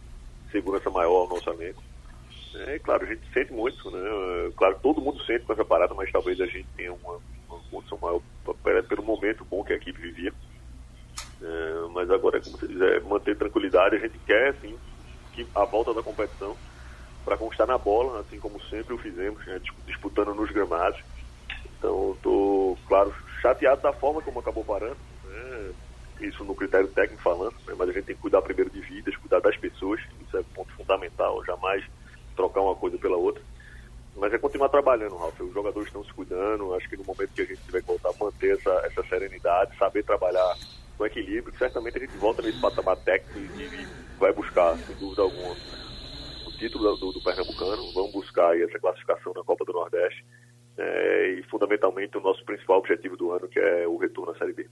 segurança 0.53 0.91
maior 0.91 1.23
ao 1.23 1.29
nosso 1.29 1.51
elenco. 1.51 1.83
É, 2.55 2.79
claro, 2.79 3.05
a 3.05 3.07
gente 3.07 3.23
sente 3.33 3.53
muito, 3.53 3.91
né? 3.91 4.01
Claro, 4.57 4.79
todo 4.83 5.01
mundo 5.01 5.23
sente 5.25 5.45
com 5.45 5.55
essa 5.55 5.65
parada, 5.65 5.95
mas 5.95 6.13
talvez 6.13 6.41
a 6.41 6.47
gente 6.47 6.69
tenha 6.77 6.93
uma, 6.93 7.19
uma 7.49 7.59
condição 7.71 7.99
maior 8.01 8.21
pelo 8.89 9.03
momento 9.03 9.45
bom 9.45 9.65
que 9.65 9.73
a 9.73 9.77
equipe 9.77 10.01
vivia. 10.01 10.33
É, 11.43 11.89
mas 11.93 12.11
agora, 12.11 12.41
como 12.41 12.57
você 12.57 12.69
diz, 12.69 12.81
é 12.81 13.01
manter 13.01 13.37
tranquilidade. 13.37 13.97
A 13.97 13.99
gente 13.99 14.19
quer, 14.21 14.55
sim, 14.61 14.79
que 15.33 15.47
a 15.55 15.65
volta 15.65 15.95
da 15.95 16.03
competição 16.03 16.57
para 17.25 17.37
conquistar 17.37 17.67
na 17.67 17.79
bola, 17.79 18.21
assim 18.21 18.39
como 18.39 18.61
sempre 18.65 18.95
o 18.95 18.99
fizemos, 18.99 19.45
né? 19.47 19.61
disputando 19.87 20.35
nos 20.35 20.51
gramados. 20.51 21.01
Então, 21.79 22.13
estou, 22.13 22.79
claro, 22.87 23.15
chateado 23.41 23.83
da 23.83 23.93
forma 23.93 24.21
como 24.23 24.41
acabou 24.41 24.65
parando. 24.65 24.97
Isso 26.23 26.45
no 26.45 26.55
critério 26.55 26.88
técnico 26.88 27.23
falando, 27.23 27.55
né? 27.67 27.75
mas 27.76 27.88
a 27.88 27.93
gente 27.93 28.05
tem 28.05 28.14
que 28.14 28.23
cuidar 28.23 28.41
primeiro 28.43 28.71
de 28.71 28.81
vidas, 28.81 29.17
cuidar 29.17 29.41
das 29.41 29.57
pessoas. 29.57 30.00
Isso 30.26 30.37
é 30.37 30.43
ponto 30.55 30.73
fundamental. 30.75 31.45
Jamais 31.45 31.85
trocar 32.37 32.61
uma 32.61 32.76
coisa 32.76 32.97
pela 32.97 33.17
outra. 33.17 33.43
Mas 34.17 34.33
é 34.33 34.38
continuar 34.38 34.69
trabalhando, 34.69 35.17
Ralf. 35.17 35.41
Os 35.41 35.52
jogadores 35.52 35.88
estão 35.88 36.05
se 36.05 36.12
cuidando. 36.12 36.75
Acho 36.75 36.88
que 36.88 36.97
no 36.97 37.05
momento 37.05 37.33
que 37.35 37.43
a 37.43 37.45
gente 37.45 37.61
tiver 37.62 37.81
que 37.81 37.87
voltar, 37.87 38.11
manter 38.21 38.57
essa, 38.57 38.71
essa 38.85 39.02
serenidade, 39.05 39.76
saber 39.76 40.05
trabalhar 40.05 40.57
com 40.97 41.07
equilíbrio, 41.07 41.57
certamente 41.59 41.97
a 41.97 42.00
gente 42.00 42.17
volta 42.19 42.43
nesse 42.43 42.61
patamar 42.61 42.97
técnico 42.99 43.38
e, 43.38 43.62
e 43.62 43.87
vai 44.19 44.33
buscar, 44.33 44.76
sem 44.79 44.95
dúvida 44.97 45.23
alguma, 45.23 45.57
o 46.47 46.52
título 46.59 46.97
do, 46.97 47.12
do 47.12 47.23
Pernambucano. 47.23 47.93
Vamos 47.95 48.12
buscar 48.12 48.59
essa 48.61 48.79
classificação 48.79 49.33
na 49.35 49.43
Copa 49.43 49.64
do 49.64 49.73
Nordeste. 49.73 50.25
É, 50.76 51.35
e 51.38 51.43
fundamentalmente 51.45 52.17
o 52.17 52.21
nosso 52.21 52.45
principal 52.45 52.79
objetivo 52.79 53.17
do 53.17 53.31
ano, 53.33 53.49
que 53.49 53.59
é 53.59 53.87
o 53.87 53.97
retorno 53.97 54.33
à 54.33 54.38
Série 54.38 54.55
B. 54.55 54.69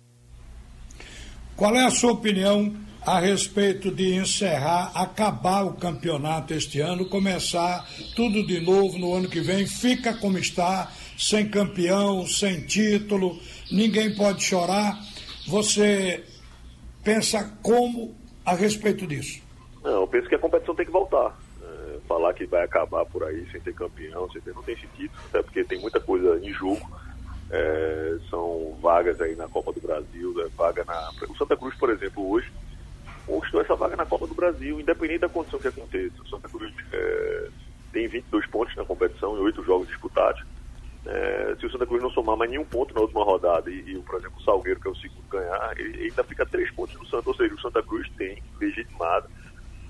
Qual 1.61 1.77
é 1.77 1.85
a 1.85 1.91
sua 1.91 2.13
opinião 2.13 2.75
a 3.07 3.21
respeito 3.21 3.91
de 3.91 4.15
encerrar, 4.15 4.93
acabar 4.95 5.63
o 5.63 5.75
campeonato 5.75 6.55
este 6.55 6.81
ano, 6.81 7.07
começar 7.07 7.87
tudo 8.17 8.47
de 8.47 8.63
novo 8.63 8.99
no 8.99 9.13
ano 9.13 9.29
que 9.29 9.43
vem, 9.43 9.67
fica 9.67 10.15
como 10.15 10.39
está, 10.39 10.91
sem 11.19 11.51
campeão, 11.51 12.27
sem 12.27 12.63
título, 12.63 13.39
ninguém 13.71 14.17
pode 14.17 14.43
chorar. 14.43 14.99
Você 15.49 16.25
pensa 17.05 17.55
como 17.63 18.17
a 18.43 18.55
respeito 18.55 19.07
disso? 19.07 19.43
Não, 19.85 20.01
eu 20.01 20.07
penso 20.07 20.31
que 20.31 20.37
a 20.37 20.39
competição 20.39 20.75
tem 20.75 20.87
que 20.87 20.93
voltar. 20.93 21.39
É, 21.63 21.99
falar 22.09 22.33
que 22.33 22.47
vai 22.47 22.65
acabar 22.65 23.05
por 23.05 23.23
aí 23.23 23.47
sem 23.53 23.61
ter 23.61 23.75
campeão, 23.75 24.31
sem 24.33 24.41
ter, 24.41 24.55
não 24.55 24.63
tem 24.63 24.79
sentido, 24.79 25.13
até 25.29 25.43
porque 25.43 25.63
tem 25.63 25.79
muita 25.79 26.01
coisa 26.01 26.41
em 26.43 26.55
jogo. 26.55 26.91
É, 27.51 28.19
são 28.29 28.79
vagas 28.81 29.21
aí 29.21 29.35
na 29.35 29.49
Copa 29.49 29.73
do 29.73 29.81
Brasil, 29.81 30.35
é, 30.41 30.49
vaga 30.57 30.85
na. 30.85 31.11
O 31.29 31.37
Santa 31.37 31.57
Cruz, 31.57 31.75
por 31.77 31.91
exemplo, 31.91 32.31
hoje 32.31 32.51
conquistou 33.27 33.61
essa 33.61 33.75
vaga 33.75 33.97
na 33.97 34.07
Copa 34.07 34.27
do 34.27 34.35
Brasil, 34.35 34.81
independente 34.81 35.21
da 35.21 35.29
condição 35.29 35.59
que 35.59 35.69
aconteça. 35.69 36.23
O 36.23 36.29
Santa 36.29 36.49
Cruz 36.49 36.73
é, 36.93 37.49
tem 37.93 38.09
22 38.09 38.47
pontos 38.47 38.75
na 38.77 38.85
competição 38.85 39.37
em 39.37 39.41
oito 39.41 39.65
jogos 39.65 39.89
disputados. 39.89 40.43
É, 41.07 41.57
se 41.59 41.67
o 41.67 41.71
Santa 41.71 41.87
Cruz 41.87 42.03
não 42.03 42.11
somar 42.11 42.37
mais 42.37 42.51
nenhum 42.51 42.65
ponto 42.65 42.95
na 42.95 43.01
última 43.01 43.25
rodada 43.25 43.71
e, 43.71 43.79
e 43.79 43.99
por 44.03 44.19
exemplo, 44.19 44.39
o 44.39 44.43
Salgueiro, 44.43 44.81
que 44.81 44.89
é 44.89 44.91
o 44.91 44.97
segundo, 44.97 45.23
ganhar, 45.31 45.73
ele 45.79 46.05
ainda 46.05 46.23
fica 46.25 46.45
três 46.45 46.71
pontos 46.73 46.95
no 46.97 47.07
Santa. 47.07 47.29
Ou 47.29 47.35
seja, 47.35 47.55
o 47.55 47.61
Santa 47.61 47.83
Cruz 47.83 48.09
tem 48.19 48.43
legitimado 48.61 49.29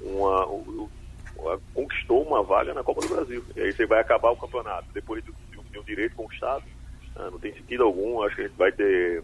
uma, 0.01 0.47
uma, 0.47 1.61
conquistou 1.75 2.23
uma 2.23 2.43
vaga 2.43 2.73
na 2.73 2.83
Copa 2.83 3.01
do 3.01 3.09
Brasil. 3.09 3.45
E 3.57 3.61
aí 3.61 3.73
você 3.73 3.87
vai 3.87 4.01
acabar 4.01 4.31
o 4.31 4.37
campeonato 4.37 4.87
depois 4.93 5.23
de, 5.25 5.33
de 5.71 5.79
um 5.79 5.83
direito 5.83 6.15
conquistado. 6.15 6.65
Ah, 7.21 7.31
não 7.31 7.39
tem 7.39 7.53
sentido 7.55 7.85
algum. 7.85 8.23
Acho 8.23 8.37
que 8.37 8.43
a 8.43 8.49
gente 8.49 8.57
vai 8.57 8.73
ter. 8.73 9.23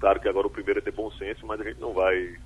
Claro 0.00 0.20
que 0.20 0.28
agora 0.28 0.46
o 0.46 0.50
primeiro 0.50 0.80
é 0.80 0.82
ter 0.82 0.92
bom 0.92 1.10
senso, 1.12 1.46
mas 1.46 1.60
a 1.60 1.64
gente 1.64 1.80
não 1.80 1.92
vai 1.92 2.36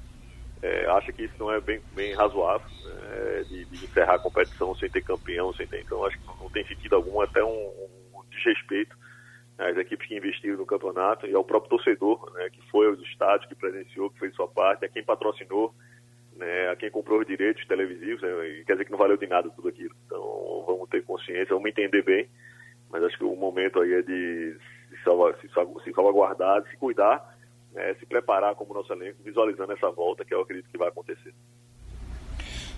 é, 0.62 0.86
acha 0.86 1.12
que 1.12 1.24
isso 1.24 1.34
não 1.38 1.52
é 1.52 1.60
bem, 1.60 1.80
bem 1.94 2.14
razoável, 2.14 2.66
né, 2.84 3.44
de, 3.48 3.64
de, 3.66 3.84
encerrar 3.84 4.14
a 4.14 4.18
competição 4.18 4.74
sem 4.74 4.90
ter 4.90 5.02
campeão, 5.02 5.52
sem 5.52 5.66
ter, 5.66 5.80
então 5.80 6.04
acho 6.04 6.18
que 6.18 6.26
não 6.26 6.50
tem 6.50 6.66
sentido 6.66 6.96
algum, 6.96 7.20
até 7.20 7.44
um, 7.44 7.68
um 8.14 8.22
desrespeito 8.30 8.96
às 9.56 9.76
equipes 9.76 10.06
que 10.06 10.16
investiram 10.16 10.56
no 10.56 10.66
campeonato 10.66 11.26
e 11.26 11.34
ao 11.34 11.44
próprio 11.44 11.70
torcedor, 11.70 12.32
né, 12.34 12.50
que 12.50 12.60
foi 12.70 12.86
aos 12.86 13.00
estádios, 13.02 13.48
que 13.48 13.54
presenciou, 13.54 14.10
que 14.10 14.18
fez 14.18 14.34
sua 14.34 14.48
parte, 14.48 14.84
a 14.84 14.88
quem 14.88 15.04
patrocinou, 15.04 15.72
né, 16.36 16.70
a 16.70 16.76
quem 16.76 16.90
comprou 16.90 17.20
os 17.20 17.26
direitos 17.26 17.66
televisivos, 17.66 18.22
né, 18.22 18.62
quer 18.66 18.72
dizer 18.72 18.84
que 18.84 18.90
não 18.90 18.98
valeu 18.98 19.16
de 19.16 19.26
nada 19.26 19.50
tudo 19.50 19.68
aquilo. 19.68 19.94
Então 20.06 20.64
vamos 20.66 20.88
ter 20.88 21.04
consciência, 21.04 21.54
vamos 21.54 21.70
entender 21.70 22.02
bem, 22.02 22.28
mas 22.90 23.02
acho 23.04 23.18
que 23.18 23.24
o 23.24 23.36
momento 23.36 23.80
aí 23.80 23.92
é 23.94 24.02
de 24.02 24.56
se, 24.90 25.02
salva, 25.04 25.34
se, 25.40 25.48
se 25.48 25.92
salvaguardar, 25.92 26.62
de 26.62 26.70
se 26.70 26.76
cuidar 26.76 27.38
né, 27.72 27.94
se 27.98 28.06
preparar 28.06 28.54
como 28.54 28.74
nosso 28.74 28.92
elenco, 28.92 29.22
visualizando 29.22 29.72
essa 29.72 29.90
volta 29.90 30.24
que 30.24 30.34
eu 30.34 30.42
acredito 30.42 30.68
que 30.70 30.78
vai 30.78 30.88
acontecer. 30.88 31.34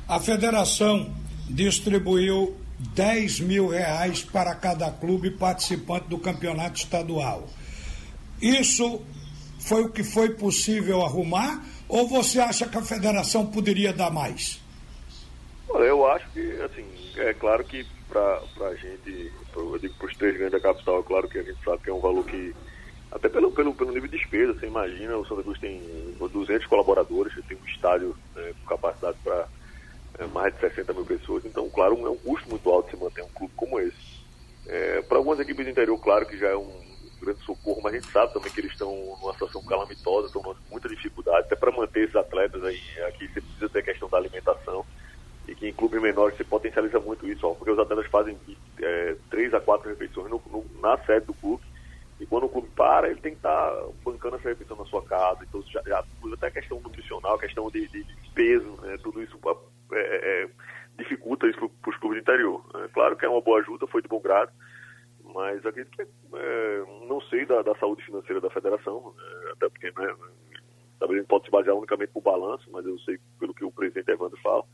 A 0.08 0.18
federação 0.18 1.12
distribuiu 1.48 2.56
10 2.94 3.40
mil 3.40 3.68
reais 3.68 4.22
para 4.22 4.54
cada 4.54 4.90
clube 4.90 5.30
participante 5.30 6.08
do 6.08 6.18
campeonato 6.18 6.78
estadual. 6.78 7.46
Isso 8.40 9.02
foi 9.60 9.84
o 9.84 9.90
que 9.90 10.02
foi 10.02 10.30
possível 10.30 11.02
arrumar 11.02 11.62
ou 11.88 12.06
você 12.08 12.40
acha 12.40 12.68
que 12.68 12.78
a 12.78 12.82
federação 12.82 13.46
poderia 13.46 13.92
dar 13.92 14.10
mais? 14.10 14.60
Eu 15.68 16.06
acho 16.10 16.28
que, 16.32 16.40
assim, 16.62 16.84
é 17.16 17.32
claro 17.34 17.64
que 17.64 17.86
para 18.10 18.68
a 18.68 18.74
gente, 18.74 19.32
eu 19.54 19.78
digo 19.78 19.94
para 19.94 20.06
os 20.06 20.16
três 20.16 20.36
grandes 20.36 20.52
da 20.52 20.60
capital, 20.60 21.00
é 21.00 21.02
claro 21.02 21.28
que 21.28 21.38
a 21.38 21.42
gente 21.42 21.62
sabe 21.64 21.82
que 21.82 21.90
é 21.90 21.94
um 21.94 22.00
valor 22.00 22.24
que 22.24 22.54
até 23.10 23.28
pelo, 23.28 23.50
pelo, 23.50 23.74
pelo 23.74 23.92
nível 23.92 24.08
de 24.08 24.16
despesa, 24.16 24.54
você 24.54 24.66
imagina, 24.66 25.16
o 25.16 25.26
Santa 25.26 25.42
Cruz 25.42 25.58
tem 25.58 25.82
200 26.18 26.66
colaboradores, 26.66 27.34
tem 27.46 27.56
um 27.56 27.66
estádio 27.66 28.16
né, 28.36 28.52
com 28.60 28.68
capacidade 28.68 29.18
para 29.24 29.48
é, 30.18 30.26
mais 30.26 30.54
de 30.54 30.60
60 30.60 30.92
mil 30.92 31.04
pessoas, 31.04 31.44
então, 31.44 31.68
claro, 31.70 32.06
é 32.06 32.10
um 32.10 32.16
custo 32.16 32.48
muito 32.48 32.70
alto 32.70 32.90
se 32.90 32.96
manter 32.96 33.22
um 33.22 33.28
clube 33.28 33.52
como 33.56 33.80
esse. 33.80 34.20
É, 34.66 35.02
para 35.02 35.18
algumas 35.18 35.40
equipes 35.40 35.64
do 35.64 35.70
interior, 35.70 35.98
claro 35.98 36.24
que 36.24 36.38
já 36.38 36.48
é 36.48 36.56
um 36.56 36.70
grande 37.20 37.40
socorro, 37.44 37.80
mas 37.82 37.94
a 37.94 37.96
gente 37.96 38.12
sabe 38.12 38.32
também 38.32 38.52
que 38.52 38.60
eles 38.60 38.72
estão 38.72 38.94
numa 39.20 39.32
situação 39.32 39.62
calamitosa, 39.64 40.28
estão 40.28 40.42
com 40.42 40.54
muita 40.70 40.88
dificuldade, 40.88 41.46
até 41.46 41.56
para 41.56 41.72
manter 41.72 42.04
esses 42.04 42.16
atletas 42.16 42.62
aí, 42.62 42.80
aqui 43.08 43.26
você 43.26 43.40
precisa 43.40 43.68
ter 43.68 43.80
a 43.80 43.82
questão 43.82 44.08
da 44.08 44.18
alimentação, 44.18 44.86
e 45.48 45.54
que 45.54 45.68
em 45.68 45.72
clubes 45.72 46.00
menores 46.00 46.36
você 46.36 46.44
potencializa 46.44 47.00
muito 47.00 47.26
isso, 47.26 47.46
ó, 47.46 47.54
porque 47.54 47.70
os 47.70 47.78
atletas 47.78 48.06
fazem 48.06 48.38
é, 48.80 49.16
três 49.30 49.52
a 49.54 49.60
quatro 49.60 49.88
refeições 49.88 50.30
no, 50.30 50.40
no, 50.50 50.64
na 50.80 50.96
sede 51.04 51.26
do 51.26 51.34
clube, 51.34 51.62
e 52.20 52.26
quando 52.26 52.44
o 52.44 52.48
clube 52.50 52.68
para, 52.76 53.08
ele 53.08 53.20
tem 53.20 53.32
que 53.32 53.38
estar 53.38 53.70
tá 53.70 53.88
bancando 54.04 54.36
essa 54.36 54.50
refeição 54.50 54.76
na 54.76 54.84
sua 54.84 55.02
casa. 55.02 55.42
Então, 55.42 55.62
já, 55.62 55.82
já 55.86 56.04
até 56.34 56.50
questão 56.50 56.78
nutricional, 56.78 57.38
questão 57.38 57.70
de, 57.70 57.88
de, 57.88 58.06
peso, 58.34 58.70
né, 58.82 58.98
tudo 59.02 59.22
isso 59.22 59.38
é, 59.92 60.42
é, 60.42 60.48
dificulta 60.98 61.48
isso 61.48 61.58
para 61.58 61.90
os 61.90 61.96
clubes 61.96 62.18
do 62.18 62.22
interior. 62.22 62.62
É, 62.74 62.88
claro 62.88 63.16
que 63.16 63.24
é 63.24 63.28
uma 63.28 63.40
boa 63.40 63.60
ajuda, 63.60 63.86
foi 63.86 64.02
de 64.02 64.08
bom 64.08 64.20
grado, 64.20 64.52
mas 65.34 65.64
acredito 65.64 65.96
que 65.96 66.02
é, 66.02 66.84
não 67.08 67.22
sei 67.22 67.46
da, 67.46 67.62
da, 67.62 67.74
saúde 67.76 68.04
financeira 68.04 68.40
da 68.40 68.50
federação, 68.50 69.14
né, 69.16 69.52
até 69.52 69.68
porque 69.70 69.86
né, 69.86 70.14
talvez 70.98 71.18
a 71.18 71.22
gente 71.22 71.28
pode 71.28 71.46
se 71.46 71.50
basear 71.50 71.74
unicamente 71.74 72.12
no 72.14 72.20
balanço, 72.20 72.68
mas 72.70 72.84
eu 72.84 72.98
sei 73.00 73.18
pelo 73.38 73.54
que 73.54 73.64
o 73.64 73.72
presidente 73.72 74.10
Evandro 74.10 74.38
fala. 74.42 74.64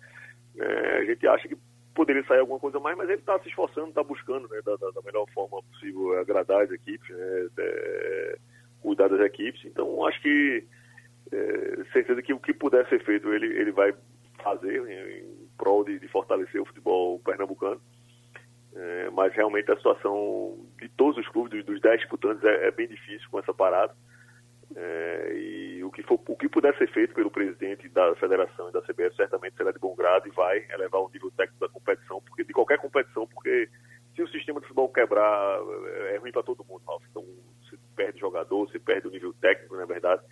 É, 0.58 0.98
a 0.98 1.04
gente 1.04 1.26
acha 1.26 1.48
que 1.48 1.56
poderia 1.94 2.24
sair 2.24 2.40
alguma 2.40 2.60
coisa 2.60 2.78
mais, 2.78 2.96
mas 2.96 3.08
ele 3.08 3.20
está 3.20 3.38
se 3.40 3.48
esforçando, 3.48 3.88
está 3.88 4.02
buscando 4.02 4.48
né, 4.48 4.60
da, 4.64 4.76
da, 4.76 5.02
melhor 5.02 5.26
forma 5.32 5.62
possível 5.62 6.18
agradar 6.18 6.62
as 6.62 6.70
equipes, 6.70 7.08
né, 7.08 7.48
é, 7.58 8.38
cuidar 8.82 9.08
das 9.08 9.20
equipes. 9.20 9.64
Então, 9.64 10.06
acho 10.06 10.20
que 10.20 10.64
é, 11.32 11.84
certeza 11.92 12.22
que 12.22 12.32
o 12.32 12.38
que 12.38 12.52
puder 12.52 12.86
ser 12.88 13.02
feito 13.04 13.32
ele, 13.32 13.46
ele 13.46 13.72
vai 13.72 13.94
fazer 14.42 14.76
em, 14.76 15.20
em 15.20 15.48
prol 15.56 15.84
de, 15.84 15.98
de, 15.98 16.06
fortalecer 16.08 16.60
o 16.60 16.66
futebol 16.66 17.18
pernambucano. 17.20 17.80
É, 18.74 19.10
mas 19.10 19.32
realmente 19.34 19.72
a 19.72 19.76
situação 19.76 20.58
de 20.78 20.88
todos 20.90 21.16
os 21.16 21.28
clubes, 21.28 21.50
dos, 21.50 21.64
dos 21.64 21.80
10 21.80 22.00
disputantes, 22.00 22.44
é, 22.44 22.68
é 22.68 22.70
bem 22.70 22.86
difícil 22.86 23.26
com 23.30 23.38
essa 23.38 23.54
parada. 23.54 23.94
É, 24.74 25.32
e 25.34 25.84
o 25.84 25.90
que, 25.90 26.02
for, 26.02 26.20
o 26.26 26.36
que 26.36 26.48
puder 26.48 26.76
ser 26.76 26.90
feito 26.90 27.14
pelo 27.14 27.30
presidente 27.30 27.88
da 27.88 28.14
federação 28.16 28.68
e 28.68 28.72
da 28.72 28.82
CBF 28.82 29.14
certamente 29.14 29.56
será 29.56 29.70
de 29.70 29.78
bom 29.78 29.94
grado 29.94 30.26
e 30.26 30.30
vai 30.32 30.66
elevar 30.70 31.00
o 31.00 31.10
nível 31.12 31.30
técnico 31.30 31.60
da 31.60 31.72
competição, 31.72 32.20
porque 32.22 32.42
de 32.42 32.52
qualquer 32.52 32.78
competição, 32.78 33.26
porque 33.28 33.68
se 34.14 34.22
o 34.22 34.28
sistema 34.28 34.60
de 34.60 34.66
futebol 34.66 34.88
quebrar, 34.88 35.60
é, 36.08 36.14
é 36.14 36.18
ruim 36.18 36.32
para 36.32 36.42
todo 36.42 36.64
mundo, 36.64 36.82
Ralf. 36.86 37.02
Então, 37.10 37.24
você 37.62 37.78
perde 37.94 38.18
jogador, 38.18 38.68
você 38.68 38.78
perde 38.78 39.06
o 39.06 39.10
nível 39.10 39.32
técnico, 39.34 39.76
na 39.76 39.82
é 39.82 39.86
verdade. 39.86 40.22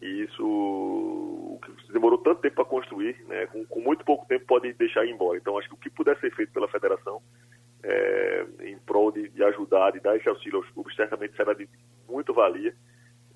E 0.00 0.22
isso 0.22 1.60
demorou 1.92 2.18
tanto 2.18 2.40
tempo 2.40 2.56
para 2.56 2.64
construir, 2.64 3.16
né, 3.26 3.46
com, 3.46 3.64
com, 3.66 3.80
muito 3.80 4.04
pouco 4.04 4.26
tempo 4.26 4.46
pode 4.46 4.72
deixar 4.74 5.04
ir 5.04 5.10
embora. 5.10 5.38
Então, 5.38 5.58
acho 5.58 5.68
que 5.68 5.74
o 5.74 5.78
que 5.78 5.90
puder 5.90 6.18
ser 6.20 6.34
feito 6.34 6.52
pela 6.52 6.68
federação 6.68 7.20
é, 7.82 8.46
em 8.60 8.78
prol 8.78 9.10
de, 9.10 9.28
de 9.28 9.42
ajudar, 9.44 9.92
de 9.92 10.00
dar 10.00 10.16
esse 10.16 10.28
auxílio 10.28 10.58
aos 10.58 10.70
clubes, 10.70 10.94
certamente 10.94 11.36
será 11.36 11.52
de 11.52 11.68
muito 12.08 12.32
valia 12.32 12.74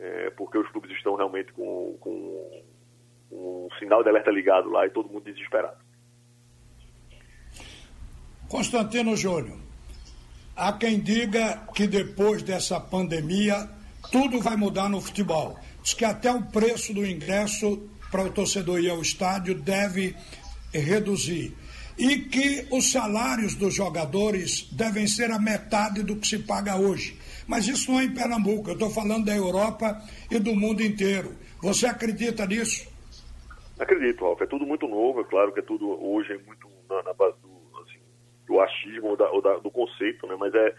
é, 0.02 0.30
porque 0.30 0.58
os 0.58 0.68
clubes 0.70 0.90
estão 0.90 1.14
realmente 1.14 1.52
com, 1.52 1.96
com 2.00 2.62
um 3.30 3.68
sinal 3.78 4.02
de 4.02 4.08
alerta 4.08 4.32
ligado 4.32 4.68
lá 4.68 4.84
e 4.84 4.90
todo 4.90 5.08
mundo 5.08 5.24
desesperado. 5.24 5.78
Constantino 8.48 9.16
Júnior, 9.16 9.58
há 10.56 10.72
quem 10.72 11.00
diga 11.00 11.66
que 11.72 11.86
depois 11.86 12.42
dessa 12.42 12.80
pandemia 12.80 13.68
tudo 14.10 14.40
vai 14.40 14.56
mudar 14.56 14.88
no 14.88 15.00
futebol. 15.00 15.56
Diz 15.82 15.94
que 15.94 16.04
até 16.04 16.30
o 16.30 16.42
preço 16.42 16.92
do 16.92 17.06
ingresso 17.06 17.88
para 18.10 18.24
o 18.24 18.32
torcedor 18.32 18.80
ir 18.80 18.90
ao 18.90 19.00
estádio 19.00 19.54
deve 19.54 20.16
reduzir. 20.74 21.56
E 21.96 22.18
que 22.18 22.66
os 22.70 22.90
salários 22.90 23.54
dos 23.54 23.74
jogadores 23.74 24.68
devem 24.72 25.06
ser 25.06 25.30
a 25.30 25.38
metade 25.38 26.02
do 26.02 26.16
que 26.16 26.26
se 26.26 26.40
paga 26.40 26.76
hoje. 26.76 27.18
Mas 27.46 27.66
isso 27.68 27.90
não 27.90 28.00
é 28.00 28.04
em 28.04 28.14
Pernambuco, 28.14 28.70
eu 28.70 28.74
estou 28.74 28.90
falando 28.90 29.26
da 29.26 29.36
Europa 29.36 30.00
e 30.30 30.38
do 30.38 30.54
mundo 30.54 30.82
inteiro. 30.82 31.34
Você 31.62 31.86
acredita 31.86 32.46
nisso? 32.46 32.90
Acredito, 33.78 34.24
Ralf. 34.24 34.40
É 34.40 34.46
tudo 34.46 34.66
muito 34.66 34.86
novo, 34.86 35.20
é 35.20 35.24
claro 35.24 35.52
que 35.52 35.60
é 35.60 35.62
tudo 35.62 35.90
hoje 36.04 36.32
é 36.32 36.38
muito 36.38 36.68
na, 36.88 37.02
na 37.02 37.12
base 37.12 37.36
do, 37.40 37.80
assim, 37.80 37.98
do 38.46 38.60
achismo 38.60 39.08
ou, 39.08 39.16
da, 39.16 39.30
ou 39.30 39.42
da, 39.42 39.56
do 39.58 39.70
conceito, 39.70 40.26
né? 40.26 40.36
mas 40.38 40.54
é, 40.54 40.74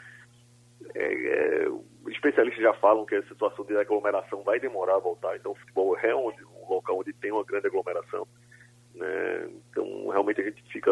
é, 0.95 1.13
é, 1.13 1.67
especialistas 2.09 2.61
já 2.61 2.73
falam 2.75 3.05
que 3.05 3.15
a 3.15 3.23
situação 3.23 3.65
de 3.65 3.75
aglomeração 3.75 4.43
vai 4.43 4.59
demorar 4.59 4.95
a 4.95 4.99
voltar, 4.99 5.35
então 5.35 5.51
o 5.51 5.55
futebol 5.55 5.97
é 5.97 6.15
onde, 6.15 6.43
um 6.45 6.69
local 6.69 6.99
onde 6.99 7.13
tem 7.13 7.31
uma 7.31 7.43
grande 7.43 7.67
aglomeração. 7.67 8.27
Né? 8.95 9.49
Então, 9.69 10.07
realmente 10.09 10.41
a 10.41 10.43
gente 10.43 10.61
fica. 10.71 10.91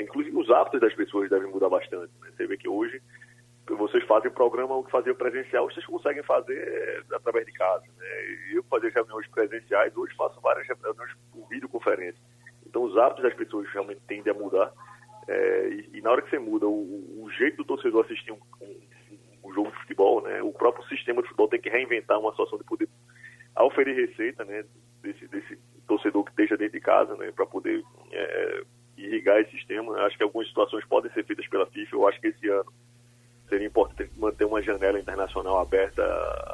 Inclusive, 0.00 0.36
os 0.36 0.50
hábitos 0.50 0.80
das 0.80 0.94
pessoas 0.94 1.30
devem 1.30 1.50
mudar 1.50 1.70
bastante. 1.70 2.12
Né? 2.20 2.30
Você 2.36 2.46
vê 2.46 2.56
que 2.56 2.68
hoje 2.68 3.00
vocês 3.76 4.04
fazem 4.04 4.30
programa 4.30 4.76
o 4.76 4.84
que 4.84 4.90
faziam 4.90 5.14
presencial, 5.14 5.70
vocês 5.70 5.84
conseguem 5.84 6.22
fazer 6.22 6.56
é, 6.56 7.14
através 7.14 7.44
de 7.44 7.52
casa. 7.52 7.84
Né? 7.98 8.06
Eu 8.52 8.62
fazia 8.64 8.90
reuniões 8.90 9.26
presenciais, 9.28 9.96
hoje 9.96 10.14
faço 10.16 10.40
várias 10.40 10.66
reuniões 10.66 11.12
por 11.32 11.48
videoconferência. 11.48 12.20
Então 12.66 12.82
os 12.82 12.96
hábitos 12.96 13.24
das 13.24 13.34
pessoas 13.34 13.68
realmente 13.70 14.00
tendem 14.06 14.32
a 14.32 14.36
mudar. 14.36 14.72
É, 15.26 15.68
e, 15.68 15.98
e, 15.98 16.00
na 16.00 16.10
hora 16.10 16.22
que 16.22 16.30
você 16.30 16.38
muda 16.38 16.66
o, 16.66 17.22
o 17.22 17.30
jeito 17.32 17.58
do 17.58 17.64
torcedor 17.64 18.04
assistir 18.04 18.32
um, 18.32 18.38
um, 18.62 18.80
um, 19.44 19.52
jogo 19.52 19.70
de 19.70 19.76
futebol, 19.80 20.22
né? 20.22 20.42
o 20.42 20.52
próprio 20.52 20.86
sistema 20.88 21.20
de 21.20 21.28
futebol 21.28 21.48
tem 21.48 21.60
que 21.60 21.68
reinventar 21.68 22.18
uma 22.18 22.30
situação 22.30 22.56
de 22.56 22.64
poder 22.64 22.88
oferir 23.58 23.94
receita 23.94 24.44
né? 24.44 24.64
desse, 25.02 25.28
desse 25.28 25.58
torcedor 25.86 26.24
que 26.24 26.30
esteja 26.30 26.56
dentro 26.56 26.72
de 26.72 26.80
casa 26.80 27.14
né? 27.16 27.30
para 27.32 27.44
poder 27.44 27.82
é, 28.10 28.62
irrigar 28.96 29.38
esse 29.40 29.50
sistema. 29.50 29.94
Acho 30.06 30.16
que 30.16 30.22
algumas 30.22 30.48
situações 30.48 30.84
podem 30.86 31.12
ser 31.12 31.24
feitas 31.24 31.46
pela 31.48 31.66
FIFA. 31.66 31.96
Eu 31.96 32.08
acho 32.08 32.20
que 32.20 32.28
esse 32.28 32.48
ano 32.48 32.72
seria 33.48 33.66
importante 33.66 34.10
manter 34.16 34.44
uma 34.44 34.62
janela 34.62 34.98
internacional 34.98 35.58
aberta 35.58 36.02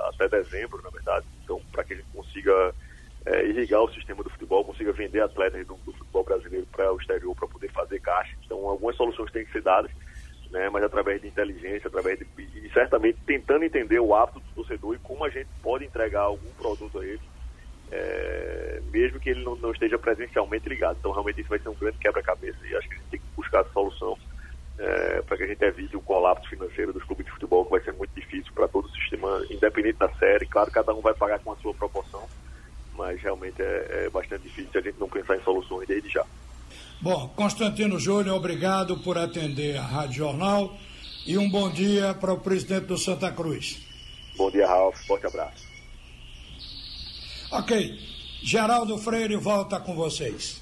até 0.09 0.29
dezembro, 0.29 0.81
na 0.83 0.91
verdade, 0.91 1.27
então 1.43 1.61
para 1.73 1.85
que 1.85 1.95
a 1.95 1.97
gente 1.97 2.09
consiga 2.13 2.75
é, 3.27 3.47
irrigar 3.47 3.83
o 3.83 3.93
sistema 3.93 4.23
do 4.23 4.31
futebol, 4.31 4.65
consiga 4.65 4.93
vender 4.93 5.21
atletas 5.21 5.67
do, 5.67 5.75
do 5.77 5.93
futebol 5.93 6.25
brasileiro 6.25 6.67
para 6.71 6.93
o 6.93 6.99
exterior 6.99 7.35
para 7.35 7.49
poder 7.49 7.71
fazer 7.73 8.01
caixa. 8.01 8.37
Então 8.45 8.69
algumas 8.69 8.97
soluções 8.97 9.31
têm 9.33 9.45
que 9.45 9.53
ser 9.53 9.63
dadas, 9.63 9.91
né, 10.51 10.69
mas 10.71 10.85
através 10.85 11.21
de 11.21 11.29
inteligência, 11.29 11.89
através 11.89 12.19
de 12.19 12.27
e 12.39 12.71
certamente 12.73 13.19
tentando 13.27 13.65
entender 13.65 13.99
o 13.99 14.15
hábito 14.15 14.41
do 14.41 14.55
torcedor 14.55 14.95
e 14.95 14.99
como 14.99 15.25
a 15.25 15.31
gente 15.31 15.49
pode 15.63 15.85
entregar 15.85 16.23
algum 16.23 16.51
produto 16.53 17.01
a 17.01 17.07
ele, 17.07 17.21
é, 17.91 18.81
mesmo 18.91 19.19
que 19.19 19.31
ele 19.31 19.43
não, 19.43 19.57
não 19.57 19.73
esteja 19.73 19.99
presencialmente 19.99 20.69
ligado. 20.69 20.97
Então 20.99 21.13
realmente 21.13 21.41
isso 21.41 21.49
vai 21.49 21.59
ser 21.59 21.69
um 21.69 21.75
grande 21.75 21.99
quebra-cabeça 21.99 22.59
e 22.67 22.77
acho 22.77 22.89
que 22.89 22.95
a 22.95 22.99
gente 22.99 23.11
tem 23.11 23.21
que 23.21 23.27
buscar 23.37 23.61
a 23.61 23.65
solução 23.73 24.19
é, 24.79 25.23
para 25.23 25.37
que 25.37 25.43
a 25.45 25.47
gente 25.47 25.63
evite 25.63 25.97
o 25.97 26.01
colapso 26.01 26.49
financeiro 26.49 26.93
dos 26.93 27.05
clubes 27.05 27.27
de 27.27 27.33
futebol, 27.33 27.65
que 27.65 27.71
vai 27.71 27.81
ser 27.83 27.93
muito 27.93 28.15
difícil 28.15 28.53
para 28.55 28.69
todo 28.69 28.87
o 28.87 28.91
sistema, 28.91 29.45
independente 29.51 29.99
da 29.99 30.13
série. 30.15 30.47
Claro, 30.47 30.71
cada 30.71 30.93
um 30.95 31.01
vai 31.01 31.15
pagar 31.15 31.39
com 31.41 31.53
a 31.53 31.57
sua 31.57 31.73
proporção, 31.75 32.23
mas 32.97 33.21
realmente 33.21 33.63
é, 33.63 34.05
é 34.07 34.11
bastante 34.11 34.43
difícil 34.43 34.81
a 34.81 34.83
gente 34.83 34.99
não 34.99 35.09
pensar 35.09 35.37
em 35.37 35.43
soluções 35.43 35.87
desde 35.87 36.09
já. 36.09 36.25
Bom, 37.01 37.29
Constantino 37.37 37.99
Júnior, 37.99 38.37
obrigado 38.37 38.99
por 38.99 39.19
atender 39.19 39.77
a 39.77 39.83
Rádio 39.83 40.15
Jornal 40.15 40.77
e 41.27 41.39
um 41.39 41.49
bom 41.51 41.71
dia 41.71 42.15
para 42.15 42.33
o 42.33 42.41
presidente 42.41 42.87
do 42.87 42.99
Santa 42.99 43.31
Cruz. 43.31 43.81
Bom 44.37 44.51
dia, 44.51 44.67
Ralf. 44.67 45.07
Forte 45.07 45.27
abraço. 45.27 45.65
Ok. 47.51 47.99
Geraldo 48.43 48.99
Freire 48.99 49.37
volta 49.37 49.81
com 49.81 49.95
vocês. 49.95 50.61